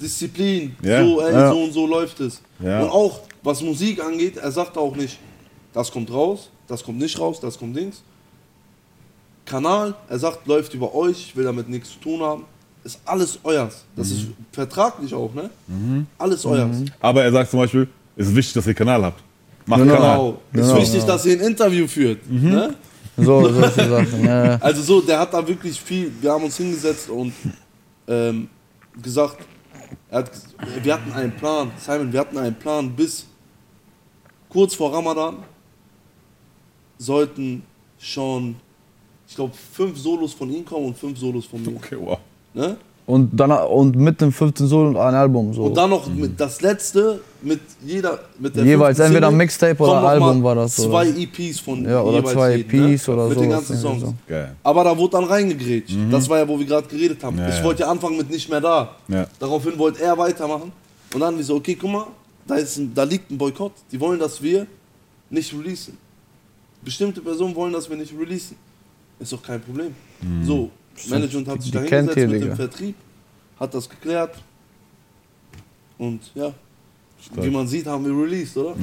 [0.00, 1.02] Disziplin, Ja.
[1.04, 1.50] so, ey, Ja.
[1.52, 2.40] so und so läuft es.
[2.62, 2.82] Ja.
[2.82, 5.18] Und auch, was Musik angeht, er sagt auch nicht,
[5.76, 8.02] das kommt raus, das kommt nicht raus, das kommt Dings.
[9.44, 12.44] Kanal, er sagt, läuft über euch, ich will damit nichts zu tun haben.
[12.82, 13.84] Ist alles euers.
[13.94, 15.50] Das ist vertraglich auch, ne?
[16.16, 16.78] Alles euers.
[16.98, 19.22] Aber er sagt zum Beispiel, es ist wichtig, dass ihr Kanal habt.
[19.66, 19.94] Macht Genau.
[19.94, 20.16] Kanal.
[20.16, 20.32] Genau.
[20.64, 22.30] Ist Genau, wichtig, dass ihr ein Interview führt.
[22.30, 22.74] Ne?
[23.18, 24.24] So, solche Sachen.
[24.24, 24.56] Ja, ja.
[24.62, 27.34] Also so, der hat da wirklich viel, wir haben uns hingesetzt und
[28.08, 28.48] ähm,
[29.02, 29.36] gesagt,
[30.10, 30.30] hat,
[30.82, 33.26] wir hatten einen Plan, Simon, wir hatten einen Plan bis
[34.48, 35.36] kurz vor Ramadan
[36.98, 37.62] sollten
[37.98, 38.56] schon,
[39.28, 41.76] ich glaube, fünf Solos von ihm kommen und fünf Solos von mir.
[41.76, 42.18] Okay, wow.
[42.54, 42.76] Ne?
[43.06, 45.54] Und, dann, und mit dem 15 Solo und ein Album.
[45.54, 45.62] So.
[45.62, 50.02] Und dann noch mit das letzte mit jeder mit der Jeweils, entweder Single Mixtape oder
[50.02, 50.88] Album war das, oder?
[50.90, 54.14] Zwei EPs von Ja, oder jeweils zwei EPs oder Mit den sowas, ganzen irgendwie Songs.
[54.28, 54.36] so.
[54.64, 55.96] Aber da wurde dann reingegrätscht.
[56.10, 57.36] Das war ja, wo wir gerade geredet haben.
[57.36, 57.42] Mhm.
[57.42, 57.64] Ja, ich ja.
[57.64, 58.96] wollte ja anfangen mit nicht mehr da.
[59.06, 59.28] Ja.
[59.38, 60.72] Daraufhin wollte er weitermachen.
[61.14, 62.06] Und dann wie so, okay, guck mal,
[62.44, 63.72] da, ist ein, da liegt ein Boykott.
[63.92, 64.66] Die wollen, dass wir
[65.30, 65.96] nicht releasen.
[66.86, 68.56] Bestimmte Personen wollen, dass wir nicht releasen.
[69.18, 69.92] Ist doch kein Problem.
[70.44, 70.70] So,
[71.08, 72.54] Management hat sich da hingesetzt mit dem Digga.
[72.54, 72.94] Vertrieb,
[73.58, 74.36] hat das geklärt.
[75.98, 76.52] Und ja,
[77.20, 77.44] Stark.
[77.44, 78.76] wie man sieht, haben wir released, oder?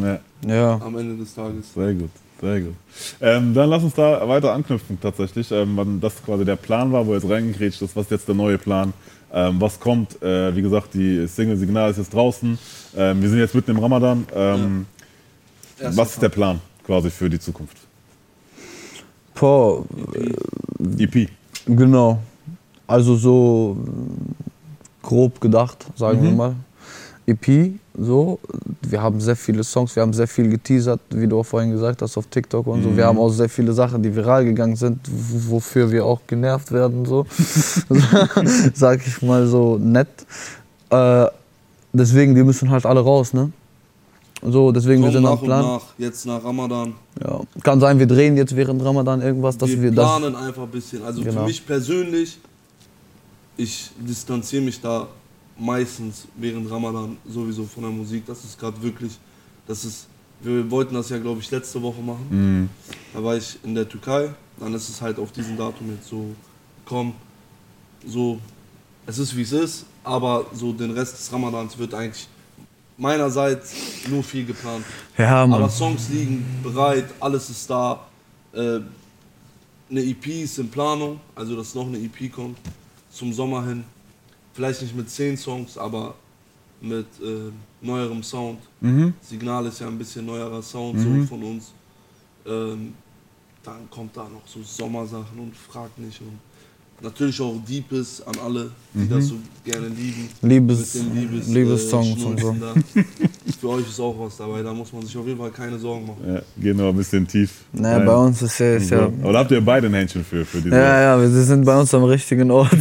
[0.45, 0.53] Ja.
[0.53, 0.81] Ja.
[0.81, 1.73] Am Ende des Tages.
[1.73, 2.09] Sehr gut,
[2.41, 2.73] sehr gut.
[3.21, 7.07] Ähm, dann lass uns da weiter anknüpfen tatsächlich, ähm, wann das quasi der Plan war,
[7.07, 8.91] wo jetzt reingekrätscht ist, was ist jetzt der neue Plan,
[9.31, 10.21] ähm, was kommt.
[10.21, 12.57] Äh, wie gesagt, die Single Signal ist jetzt draußen.
[12.97, 14.27] Ähm, wir sind jetzt mitten im Ramadan.
[14.35, 14.87] Ähm,
[15.79, 17.77] Erster was ist der Plan quasi für die Zukunft?
[19.39, 19.83] Boah,
[20.97, 21.29] EP.
[21.65, 22.19] genau.
[22.87, 23.77] Also so
[25.01, 26.55] grob gedacht, sagen wir mal.
[27.25, 28.39] EP, so.
[28.81, 32.01] Wir haben sehr viele Songs, wir haben sehr viel geteasert, wie du auch vorhin gesagt
[32.01, 32.95] hast, auf TikTok und so.
[32.95, 37.05] Wir haben auch sehr viele Sachen, die viral gegangen sind, wofür wir auch genervt werden,
[37.05, 37.25] so.
[38.73, 40.09] Sag ich mal so nett.
[40.89, 41.27] Äh,
[41.93, 43.51] deswegen, die müssen halt alle raus, ne?
[44.45, 45.61] So, deswegen, wir Kommt sind nach am und Plan.
[45.65, 46.93] nach, jetzt nach Ramadan.
[47.23, 47.41] Ja.
[47.63, 50.05] Kann sein, wir drehen jetzt während Ramadan irgendwas, dass wir, wir, das.
[50.17, 51.03] planen einfach ein bisschen.
[51.03, 51.41] Also Genau.
[51.41, 52.39] für mich persönlich,
[53.57, 55.07] ich distanziere mich da
[55.57, 58.25] meistens während Ramadan sowieso von der Musik.
[58.25, 59.13] Das ist gerade wirklich,
[59.67, 60.07] das ist,
[60.41, 62.25] wir wollten das ja glaube ich letzte Woche machen.
[62.29, 62.69] Mhm.
[63.13, 64.29] Da war ich in der Türkei,
[64.59, 66.25] dann ist es halt auf diesen Datum jetzt so,
[66.85, 67.13] komm,
[68.05, 68.39] so,
[69.05, 72.27] es ist wie es ist, aber so den Rest des Ramadans wird eigentlich
[72.97, 73.73] meinerseits
[74.09, 74.85] nur viel geplant.
[75.17, 75.59] Ja, Mann.
[75.61, 78.05] Aber Songs liegen bereit, alles ist da.
[78.53, 78.79] Äh,
[79.89, 82.57] eine EP ist in Planung, also dass noch eine EP kommt
[83.11, 83.83] zum Sommer hin.
[84.53, 86.15] Vielleicht nicht mit zehn Songs, aber
[86.81, 88.59] mit äh, neuerem Sound.
[88.81, 89.13] Mhm.
[89.21, 91.71] Signal ist ja ein bisschen neuerer Sound so von uns.
[92.45, 92.93] Ähm,
[93.63, 96.37] dann kommt da noch so Sommersachen und frag nicht und
[97.03, 100.29] natürlich auch Deepes an alle, die das so gerne lieben.
[100.41, 102.55] Liebes- Liebes, Liebessongs äh, und so.
[103.61, 106.05] Für euch ist auch was dabei, da muss man sich auf jeden Fall keine Sorgen
[106.07, 106.17] machen.
[106.35, 107.61] Ja, gehen wir ein bisschen tief.
[107.71, 110.43] Naja, bei uns ist ja, ist ja Aber da habt ihr beide ein Händchen für,
[110.45, 110.75] für diese.
[110.75, 112.71] Ja, ja, wir sind bei uns am richtigen Ort.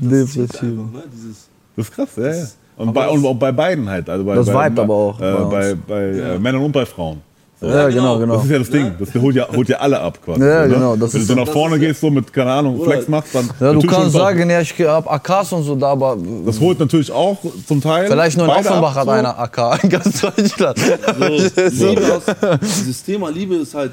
[0.00, 0.62] Definitiv.
[0.62, 1.02] Einfach, ne?
[1.12, 2.44] Dieses, Das ist krass, ja, ja.
[2.76, 4.08] Und bei, und auch bei beiden halt.
[4.08, 6.86] Also bei, Das bei, vibet bei, aber auch Äh, bei bei äh, Männern und bei
[6.86, 7.20] Frauen.
[7.62, 8.18] Ja, genau, genau.
[8.18, 8.34] genau.
[8.36, 8.94] Das ist ja das Ding.
[8.98, 10.40] Das holt ja, holt ja alle ab quasi.
[10.42, 10.74] Ja, so, ne?
[10.74, 12.78] genau, das Wenn ist du so so- nach vorne ja- gehst, so mit, keine Ahnung,
[12.80, 13.50] Oder- Flex machst, dann.
[13.60, 17.12] Ja, du kannst sagen, ja, ich hab AKs und so da, aber Das holt natürlich
[17.12, 17.36] auch
[17.66, 18.08] zum Teil.
[18.08, 19.10] vielleicht nur in Offenbach ab, hat so.
[19.10, 20.78] einer AK in ganz Deutschland.
[20.78, 22.22] so, Liebe aus,
[22.62, 23.92] dieses Thema Liebe ist halt,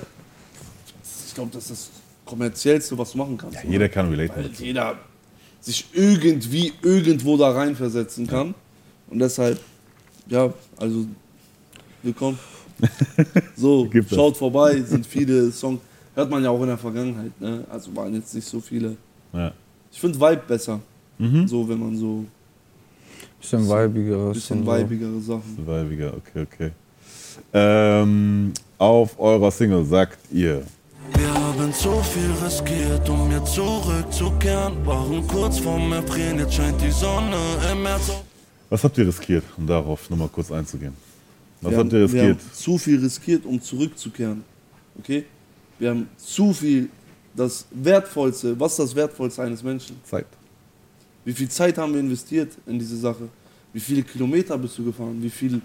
[1.28, 1.90] ich glaube, das ist das
[2.26, 3.58] kommerziellste, was du machen kannst.
[3.64, 3.70] oder?
[3.70, 4.34] Jeder kann relaten.
[4.44, 4.94] Weil jeder
[5.60, 8.54] sich irgendwie irgendwo da reinversetzen kann.
[9.10, 9.60] Und deshalb,
[10.30, 11.06] ja, also
[12.04, 12.40] willkommen.
[13.56, 15.80] So, schaut vorbei, sind viele Songs.
[16.16, 17.64] Hört man ja auch in der Vergangenheit, ne?
[17.70, 18.98] Also waren jetzt nicht so viele.
[19.34, 19.52] Ja.
[19.92, 20.80] Ich finde Vibe besser.
[21.48, 22.26] So, wenn man so
[23.40, 24.34] Bisschen weibigeres.
[24.34, 25.34] bisschen und so.
[25.34, 25.68] Sachen.
[25.68, 26.72] Weibiger, okay, okay.
[27.54, 30.64] Ähm, auf eurer Single sagt ihr.
[31.14, 34.86] Wir haben zu viel riskiert, um mir zurückzukehren.
[34.86, 37.38] Waren kurz vorm Erfrieren, jetzt scheint die Sonne
[37.72, 38.12] im März.
[38.70, 40.94] Was habt ihr riskiert, um darauf nochmal kurz einzugehen?
[41.62, 42.56] Was wir habt haben, ihr Wir haben riskiert?
[42.56, 44.44] zu viel riskiert, um zurückzukehren.
[45.00, 45.26] Okay?
[45.80, 46.90] Wir haben zu viel,
[47.36, 49.96] das Wertvollste, was ist das Wertvollste eines Menschen?
[50.04, 50.26] Zeit.
[51.24, 53.30] Wie viel Zeit haben wir investiert in diese Sache?
[53.74, 55.22] Wie viele Kilometer bist du gefahren?
[55.22, 55.62] Wie viel,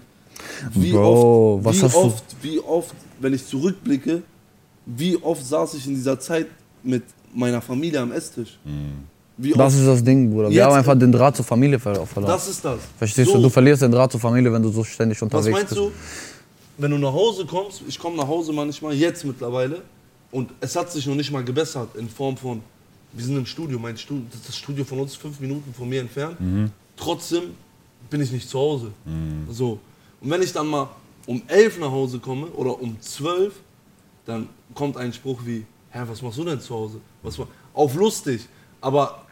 [0.73, 4.21] wie Bro, oft, wie oft, wie oft, wenn ich zurückblicke,
[4.85, 6.47] wie oft saß ich in dieser Zeit
[6.83, 8.59] mit meiner Familie am Esstisch?
[8.63, 8.71] Wie
[9.37, 10.49] Das ist das Ding, Bruder.
[10.49, 12.31] Wir haben einfach den Draht zur Familie ver verloren.
[12.31, 12.79] das ist das.
[12.97, 13.37] Verstehst So.
[13.37, 13.43] du?
[13.43, 15.79] Du verlierst den Draht zur Familie, wenn du so ständig Was unterwegs meinst bist.
[15.81, 15.91] du,
[16.77, 17.81] wenn du nach Hause kommst?
[17.87, 19.81] Ich komme nach Hause manchmal, jetzt mittlerweile,
[20.31, 22.61] und es hat sich noch nicht mal gebessert in Form von,
[23.11, 26.01] wir sind im Studio, mein Studio, das Studio von uns ist fünf Minuten von mir
[26.01, 26.37] entfernt.
[26.97, 27.43] Trotzdem
[28.09, 28.91] bin ich nicht zu Hause.
[29.51, 29.79] So.
[30.21, 30.89] Und wenn ich dann mal
[31.25, 33.53] um elf nach Hause komme oder um zwölf,
[34.25, 36.97] dann kommt ein Spruch wie, Hä, was machst du denn zu Hause?
[37.21, 37.37] Was
[37.73, 38.47] auf lustig,
[38.83, 39.23] aber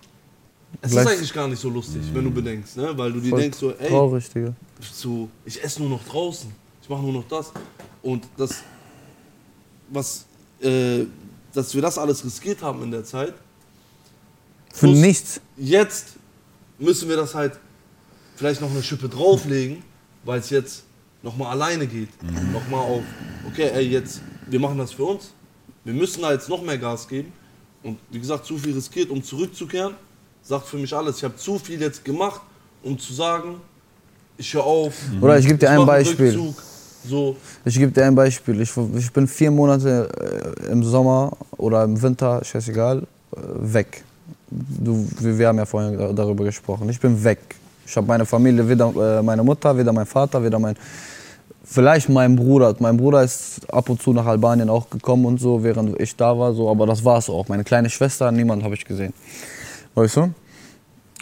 [0.82, 2.98] es Gleich- ist eigentlich gar nicht so lustig, wenn du bedenkst, ne?
[2.98, 4.54] weil du dir Voll denkst so, ey, Traurig, Digga.
[4.94, 6.50] so, ich esse nur noch draußen,
[6.82, 7.52] ich mache nur noch das.
[8.02, 8.64] Und das,
[9.90, 10.26] was,
[10.62, 11.06] äh,
[11.54, 13.34] dass wir das alles riskiert haben in der Zeit,
[14.74, 15.42] Für Plus- nichts.
[15.58, 16.14] jetzt
[16.80, 17.60] müssen wir das halt
[18.38, 19.84] vielleicht noch eine Schippe drauflegen,
[20.24, 20.84] weil es jetzt
[21.22, 22.10] nochmal alleine geht.
[22.54, 23.04] Nochmal auf,
[23.48, 25.32] okay, ey, jetzt, wir machen das für uns.
[25.84, 27.34] Wir müssen da jetzt noch mehr Gas geben.
[27.84, 29.96] Und wie gesagt, zu viel riskiert, um zurückzukehren,
[30.44, 31.18] sagt für mich alles.
[31.18, 32.42] Ich habe zu viel jetzt gemacht,
[32.84, 33.56] um zu sagen,
[34.38, 34.94] ich höre auf.
[35.20, 36.54] Oder ich geb dir ein mach einen Beispiel.
[37.08, 38.62] So, Ich gebe dir ein Beispiel.
[38.62, 40.08] Ich, ich bin vier Monate
[40.68, 43.38] äh, im Sommer oder im Winter, scheißegal, äh,
[43.74, 44.04] weg.
[44.50, 46.88] Du, wir, haben ja vorhin da- darüber gesprochen.
[46.90, 47.40] Ich bin weg.
[47.86, 50.76] Ich habe meine Familie, weder äh, meine Mutter, weder mein Vater, weder mein.
[51.64, 52.76] Vielleicht mein Bruder.
[52.80, 56.38] Mein Bruder ist ab und zu nach Albanien auch gekommen und so, während ich da
[56.38, 57.48] war, so, aber das war's auch.
[57.48, 59.14] Meine kleine Schwester, niemand habe ich gesehen.
[59.94, 60.30] Weißt du?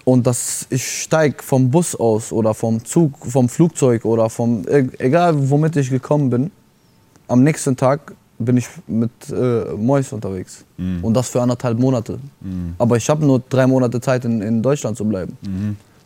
[0.06, 4.88] Und das, ich steig vom Bus aus oder vom Zug, vom Flugzeug oder vom, e-
[4.98, 6.52] egal womit ich gekommen bin,
[7.28, 10.64] am nächsten Tag bin ich mit äh, Mois unterwegs.
[11.04, 12.18] Und das für anderthalb Monate.
[12.78, 15.38] Aber ich habe nur drei Monate Zeit, in, in Deutschland zu bleiben.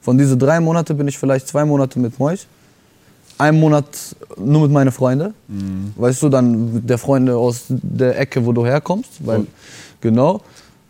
[0.02, 2.48] Von diesen drei Monaten bin ich vielleicht zwei Monate mit Mois,
[3.44, 3.86] ein Monat
[4.38, 5.34] nur mit meinen Freunden.
[5.96, 9.12] Weißt du, dann der Freunde aus der Ecke, wo du herkommst.
[9.26, 9.46] Weil,
[10.02, 10.42] genau.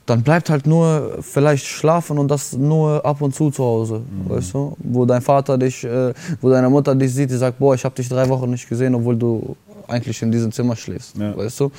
[0.05, 4.01] Dann bleibt halt nur vielleicht schlafen und das nur ab und zu zu Hause.
[4.27, 4.75] Weißt du?
[4.79, 7.95] Wo dein Vater dich, äh, wo deine Mutter dich sieht, die sagt, boah, ich habe
[7.95, 9.55] dich drei Wochen nicht gesehen, obwohl du
[9.87, 11.17] eigentlich in diesem Zimmer schläfst.
[11.17, 11.35] Ja.
[11.37, 11.71] Weißt du?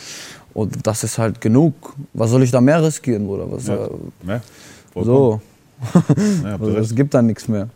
[0.54, 1.74] Und das ist halt genug.
[2.14, 3.66] Was soll ich da mehr riskieren, oder was?
[3.66, 3.74] Ja.
[4.36, 4.40] äh?
[4.92, 5.04] Vollkommen.
[5.04, 5.40] So.
[6.44, 7.68] Ja, Also, es gibt dann nichts mehr.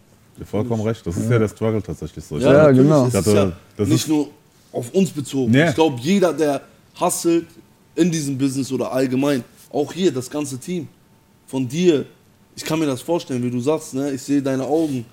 [0.46, 1.06] Vollkommen recht.
[1.06, 2.38] Das ist ja der Struggle tatsächlich so.
[2.38, 3.06] Ja, hatte- genau.
[3.06, 4.28] Ist hatte- ja das nicht ist- nur
[4.72, 5.50] auf uns bezogen.
[5.52, 5.68] Nee.
[5.68, 6.62] Ich glaube, jeder, der
[7.00, 7.46] hustelt
[7.94, 10.88] in diesem Business oder allgemein, auch hier, das ganze Team,
[11.46, 12.04] von dir,
[12.54, 14.10] ich kann mir das vorstellen, wie du sagst, ne?
[14.12, 15.04] ich sehe deine Augen,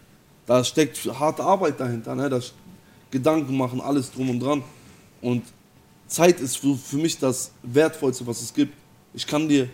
[0.45, 2.29] da steckt harte Arbeit dahinter, ne?
[2.29, 2.51] da st-
[3.11, 4.61] Gedanken machen, alles drum und dran.
[5.21, 5.43] Und
[6.07, 8.73] Zeit ist für, für mich das Wertvollste, was es gibt.
[9.13, 9.69] Ich kann dir,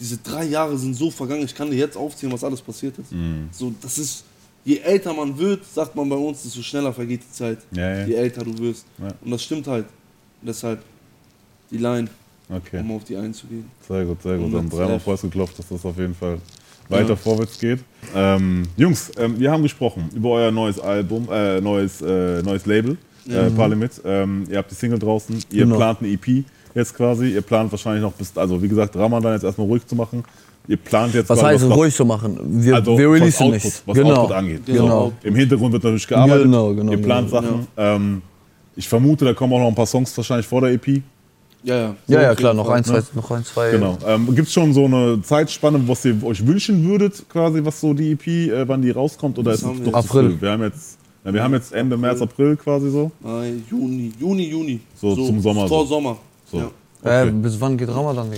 [0.00, 3.12] diese drei Jahre sind so vergangen, ich kann dir jetzt aufzählen, was alles passiert ist.
[3.12, 3.48] Mhm.
[3.52, 4.24] So, das ist,
[4.64, 7.58] je älter man wird, sagt man bei uns, desto schneller vergeht die Zeit.
[7.72, 8.06] Ja, ja.
[8.06, 8.86] Je älter du wirst.
[8.98, 9.08] Ja.
[9.24, 9.86] Und das stimmt halt.
[10.42, 10.80] Deshalb
[11.70, 12.08] die Line,
[12.50, 13.64] Okay, um auf die einzugehen.
[13.88, 14.52] sehr gut, sehr gut.
[14.52, 15.00] Dann dreimal.
[15.00, 16.38] Fäuste geklopft, das ist auf jeden Fall
[16.90, 17.80] weiter vorwärts geht.
[18.14, 22.98] Ähm, Jungs, ähm, wir haben gesprochen über euer neues Album, äh, neues, äh, neues Label,
[23.26, 24.02] äh, Parlimit.
[24.04, 25.76] Ähm, ihr habt die Single draußen, ihr Genau.
[25.76, 26.44] plant eine EP
[26.74, 27.28] jetzt quasi.
[27.32, 30.24] Ihr plant wahrscheinlich noch bis, also wie gesagt, Ramadan jetzt erstmal ruhig zu machen.
[30.66, 32.38] Ihr plant jetzt Was heißt noch- ruhig zu machen?
[32.42, 33.82] Wir, also wir was releasen Output, nichts.
[33.84, 34.14] was genau.
[34.14, 34.66] Output angeht.
[34.66, 35.12] Genau.
[35.22, 36.44] So, Im Hintergrund wird natürlich gearbeitet.
[36.44, 37.40] Genau, genau, Ihr plant genau.
[37.42, 37.66] Sachen.
[37.76, 38.22] Ähm,
[38.74, 41.02] ich vermute, da kommen auch noch ein paar Songs wahrscheinlich vor der EP.
[41.62, 41.94] Ja, ja.
[42.08, 43.70] Ja, ja, Auf klar, noch ein, zwei, noch ein, zwei.
[43.72, 43.96] Genau.
[44.06, 47.94] Ähm, Gibt es schon so eine Zeitspanne, was ihr euch wünschen würdet, quasi, was so
[47.94, 49.38] die EP, äh, wann die rauskommt?
[49.38, 49.94] Oder Das ist es haben doch.
[49.94, 50.30] April.
[50.32, 50.40] früh?
[50.40, 53.10] Wir haben jetzt, ja, wir haben jetzt Ende März, April quasi so.
[53.20, 54.80] Mai, Juni, Juni, Juni.
[55.00, 55.94] So zum Sommer Vor so.
[55.94, 56.16] Sommer.
[56.50, 56.58] So.
[56.58, 56.64] Ja.
[57.04, 57.30] Äh, Okay.
[57.32, 58.28] bis wann geht Ramadan?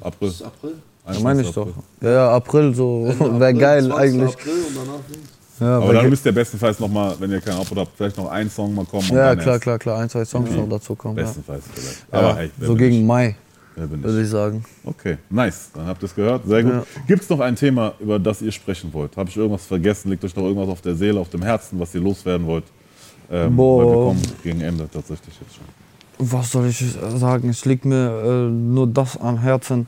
[0.00, 0.28] April.
[0.28, 0.74] Bis April.
[1.12, 1.54] Ja, meine ich 21.
[1.54, 1.68] doch.
[2.02, 3.04] Ja, ja, April, so.
[3.18, 3.98] Wäre geil 20.
[3.98, 4.34] eigentlich.
[4.34, 5.28] April und danach links.
[5.60, 8.48] Ja, Aber dann müsst ihr bestenfalls nochmal, wenn ihr keinen Upload habt, vielleicht noch ein
[8.48, 9.08] Song mal kommen.
[9.10, 9.62] und ja dann klar, erst.
[9.62, 9.98] klar, klar.
[9.98, 11.16] Ein, zwei Songs noch dazu kommen.
[11.18, 11.24] Ja.
[11.24, 12.06] Bestenfalls vielleicht.
[12.12, 13.04] Ja, Aber hey, so gegen ich?
[13.04, 13.34] Mai,
[13.74, 14.24] würde ich?
[14.24, 14.64] ich sagen.
[14.84, 15.70] Okay, nice.
[15.74, 16.46] Dann habt ihr es gehört.
[16.46, 16.72] Sehr gut.
[16.72, 16.84] Ja.
[17.08, 19.16] Gibt es noch ein Thema, über das ihr sprechen wollt?
[19.16, 20.10] Habe ich irgendwas vergessen?
[20.10, 22.64] Liegt euch noch irgendwas auf der Seele, auf dem Herzen, was ihr loswerden wollt?
[23.30, 23.78] Ähm, Boah.
[23.84, 25.64] Weil wir kommen gegen Ende tatsächlich jetzt schon.
[26.20, 26.84] Was soll ich
[27.16, 27.48] sagen?
[27.48, 29.86] Es liegt mir äh, nur das am Herzen,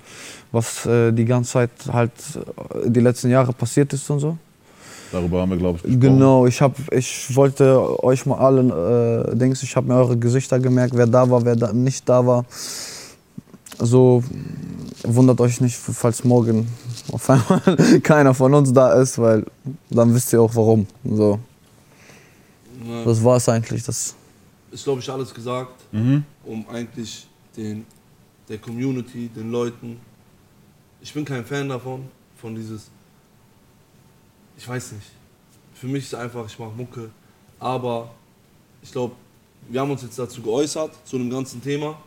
[0.52, 2.12] was äh, die ganze Zeit halt
[2.84, 4.36] äh, die letzten Jahre passiert ist und so.
[5.12, 6.00] Darüber haben wir, glaube ich, gesprochen.
[6.00, 10.60] Genau, ich hab, ich wollte euch mal allen äh, Dings, ich habe mir eure Gesichter
[10.60, 12.44] gemerkt, wer da war, wer da nicht da war.
[13.78, 14.22] So
[15.02, 16.68] wundert euch nicht, falls morgen
[17.10, 19.44] auf einmal keiner von uns da ist, weil
[19.88, 20.86] dann wisst ihr auch warum.
[21.04, 21.38] So,
[22.86, 23.04] Ja.
[23.04, 23.82] das war es eigentlich.
[23.82, 24.14] Das,
[24.70, 26.22] ist, glaube ich, alles gesagt, Mhm.
[26.44, 27.26] um eigentlich
[27.56, 27.84] den,
[28.48, 29.96] der Community, den Leuten.
[31.02, 32.90] Ich bin kein Fan davon, von dieses.
[34.56, 35.06] Ich weiß nicht.
[35.74, 37.10] Für mich ist einfach, ich mache Mucke.
[37.58, 38.10] Aber
[38.82, 39.14] ich glaube,
[39.68, 41.98] wir haben uns jetzt dazu geäußert, zu dem ganzen Thema.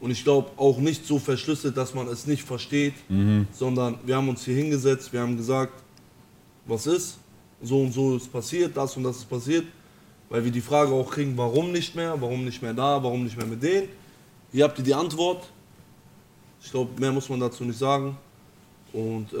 [0.00, 2.94] Und ich glaube auch nicht so verschlüsselt, dass man es nicht versteht,
[3.52, 5.72] sondern wir haben uns hier hingesetzt, wir haben gesagt,
[6.66, 7.18] was ist,
[7.60, 9.64] so und so ist passiert, das und das ist passiert,
[10.28, 13.36] weil wir die Frage auch kriegen, warum nicht mehr, warum nicht mehr da, warum nicht
[13.36, 13.88] mehr mit denen.
[14.52, 15.48] Hier habt ihr die Antwort.
[16.62, 18.16] Ich glaube, mehr muss man dazu nicht sagen.
[18.92, 19.36] Und äh,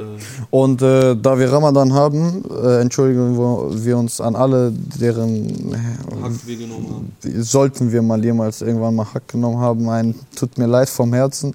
[0.50, 5.74] und äh, da wir Ramadan haben, äh, entschuldigen wir, uns an alle, deren
[6.22, 6.86] Hack wir genommen
[7.22, 7.42] haben.
[7.42, 11.54] sollten wir mal jemals irgendwann mal Hack genommen haben, ein tut mir leid vom Herzen,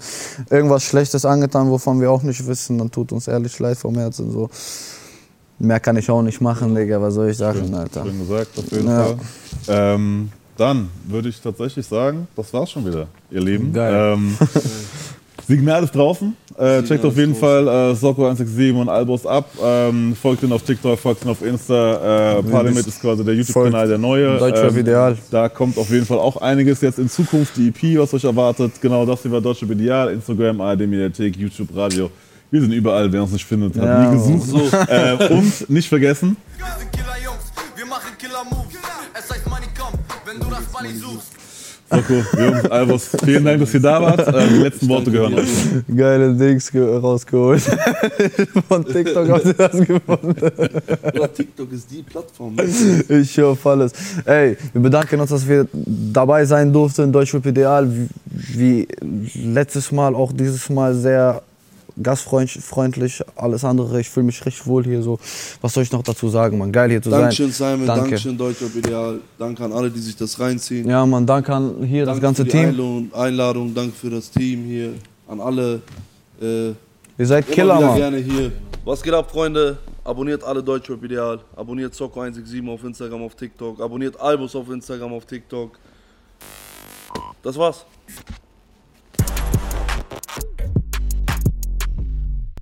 [0.50, 4.32] irgendwas Schlechtes angetan, wovon wir auch nicht wissen, dann tut uns ehrlich leid vom Herzen.
[4.32, 4.50] So.
[5.60, 8.04] Mehr kann ich auch nicht machen, Digga, was soll ich sagen, Alter.
[8.06, 9.04] Schön gesagt, auf jeden Ja.
[9.06, 9.18] Fall.
[9.68, 13.72] Ähm, dann würde ich tatsächlich sagen, das war's schon wieder, ihr Lieben.
[13.72, 14.14] Geil.
[14.16, 14.38] Ähm,
[15.48, 16.36] Signal ist draußen.
[16.58, 19.50] Äh, checkt Signal auf jeden Fall äh, Soko167 und Albos ab.
[19.62, 22.40] Ähm, folgt ihn auf TikTok, folgt ihn auf Insta.
[22.40, 24.38] Äh, Parliament ist quasi der YouTube-Kanal, der neue.
[24.38, 25.18] Deutschrap Ideal.
[25.32, 27.58] Da kommt auf jeden Fall auch einiges jetzt in Zukunft.
[27.58, 28.74] Die EP, was euch erwartet.
[28.82, 30.14] Genau das hier war Deutschrap Ideal.
[30.14, 32.10] Instagram, ARD Mediathek, YouTube, Radio.
[32.52, 33.12] Wir sind überall.
[33.12, 34.74] Wer uns nicht findet, hat Ja, nie gesucht.
[34.88, 38.78] Äh, und nicht vergessen, Wir sind Killer-Jungs, wir machen Killer-Moves.
[39.18, 41.33] Es heißt Money kommt, wenn du das Money suchst.
[41.94, 44.28] Soko, Jungs, Albos, vielen Dank, dass ihr da wart.
[44.28, 45.48] Äh, die letzten Worte gehören euch.
[45.96, 47.62] Geile Dings ge- rausgeholt.
[48.68, 50.36] Von TikTok habt ihr das gefunden.
[51.14, 52.56] Ja, TikTok ist die Plattform.
[53.10, 53.92] Ich hoffe alles.
[54.26, 57.12] Ey, wir bedanken uns, dass wir dabei sein durften.
[57.12, 57.88] Deutschrap Ideal,
[58.26, 61.42] wie, wie letztes Mal, auch dieses Mal sehr
[62.02, 64.00] gastfreundlich, alles andere.
[64.00, 65.20] Ich fühle mich richtig wohl hier so.
[65.62, 66.72] Was soll ich noch dazu sagen, man?
[66.72, 67.74] Geil hier zu Dankeschön, sein.
[67.74, 67.88] Simon.
[67.88, 68.02] Danke.
[68.04, 69.20] Dankeschön, Deutschrap Ideal.
[69.38, 70.90] Danke an alle, die sich das reinziehen.
[70.90, 72.70] Ja, man, danke an hier das Danke ganze für die Team.
[72.70, 74.94] Einladung, Einladung, danke für das Team hier.
[75.28, 75.82] An alle.
[76.42, 76.70] Äh,
[77.18, 77.96] Ihr seid Killer, Mann.
[77.96, 78.52] gerne hier.
[78.86, 79.78] Was geht ab, Freunde?
[80.04, 81.40] Abonniert alle Deutschrap Ideal.
[81.56, 83.80] Abonniert Zocco167 auf Instagram, auf TikTok.
[83.80, 85.78] Abonniert Albus auf Instagram, auf TikTok.
[87.42, 87.86] Das war's.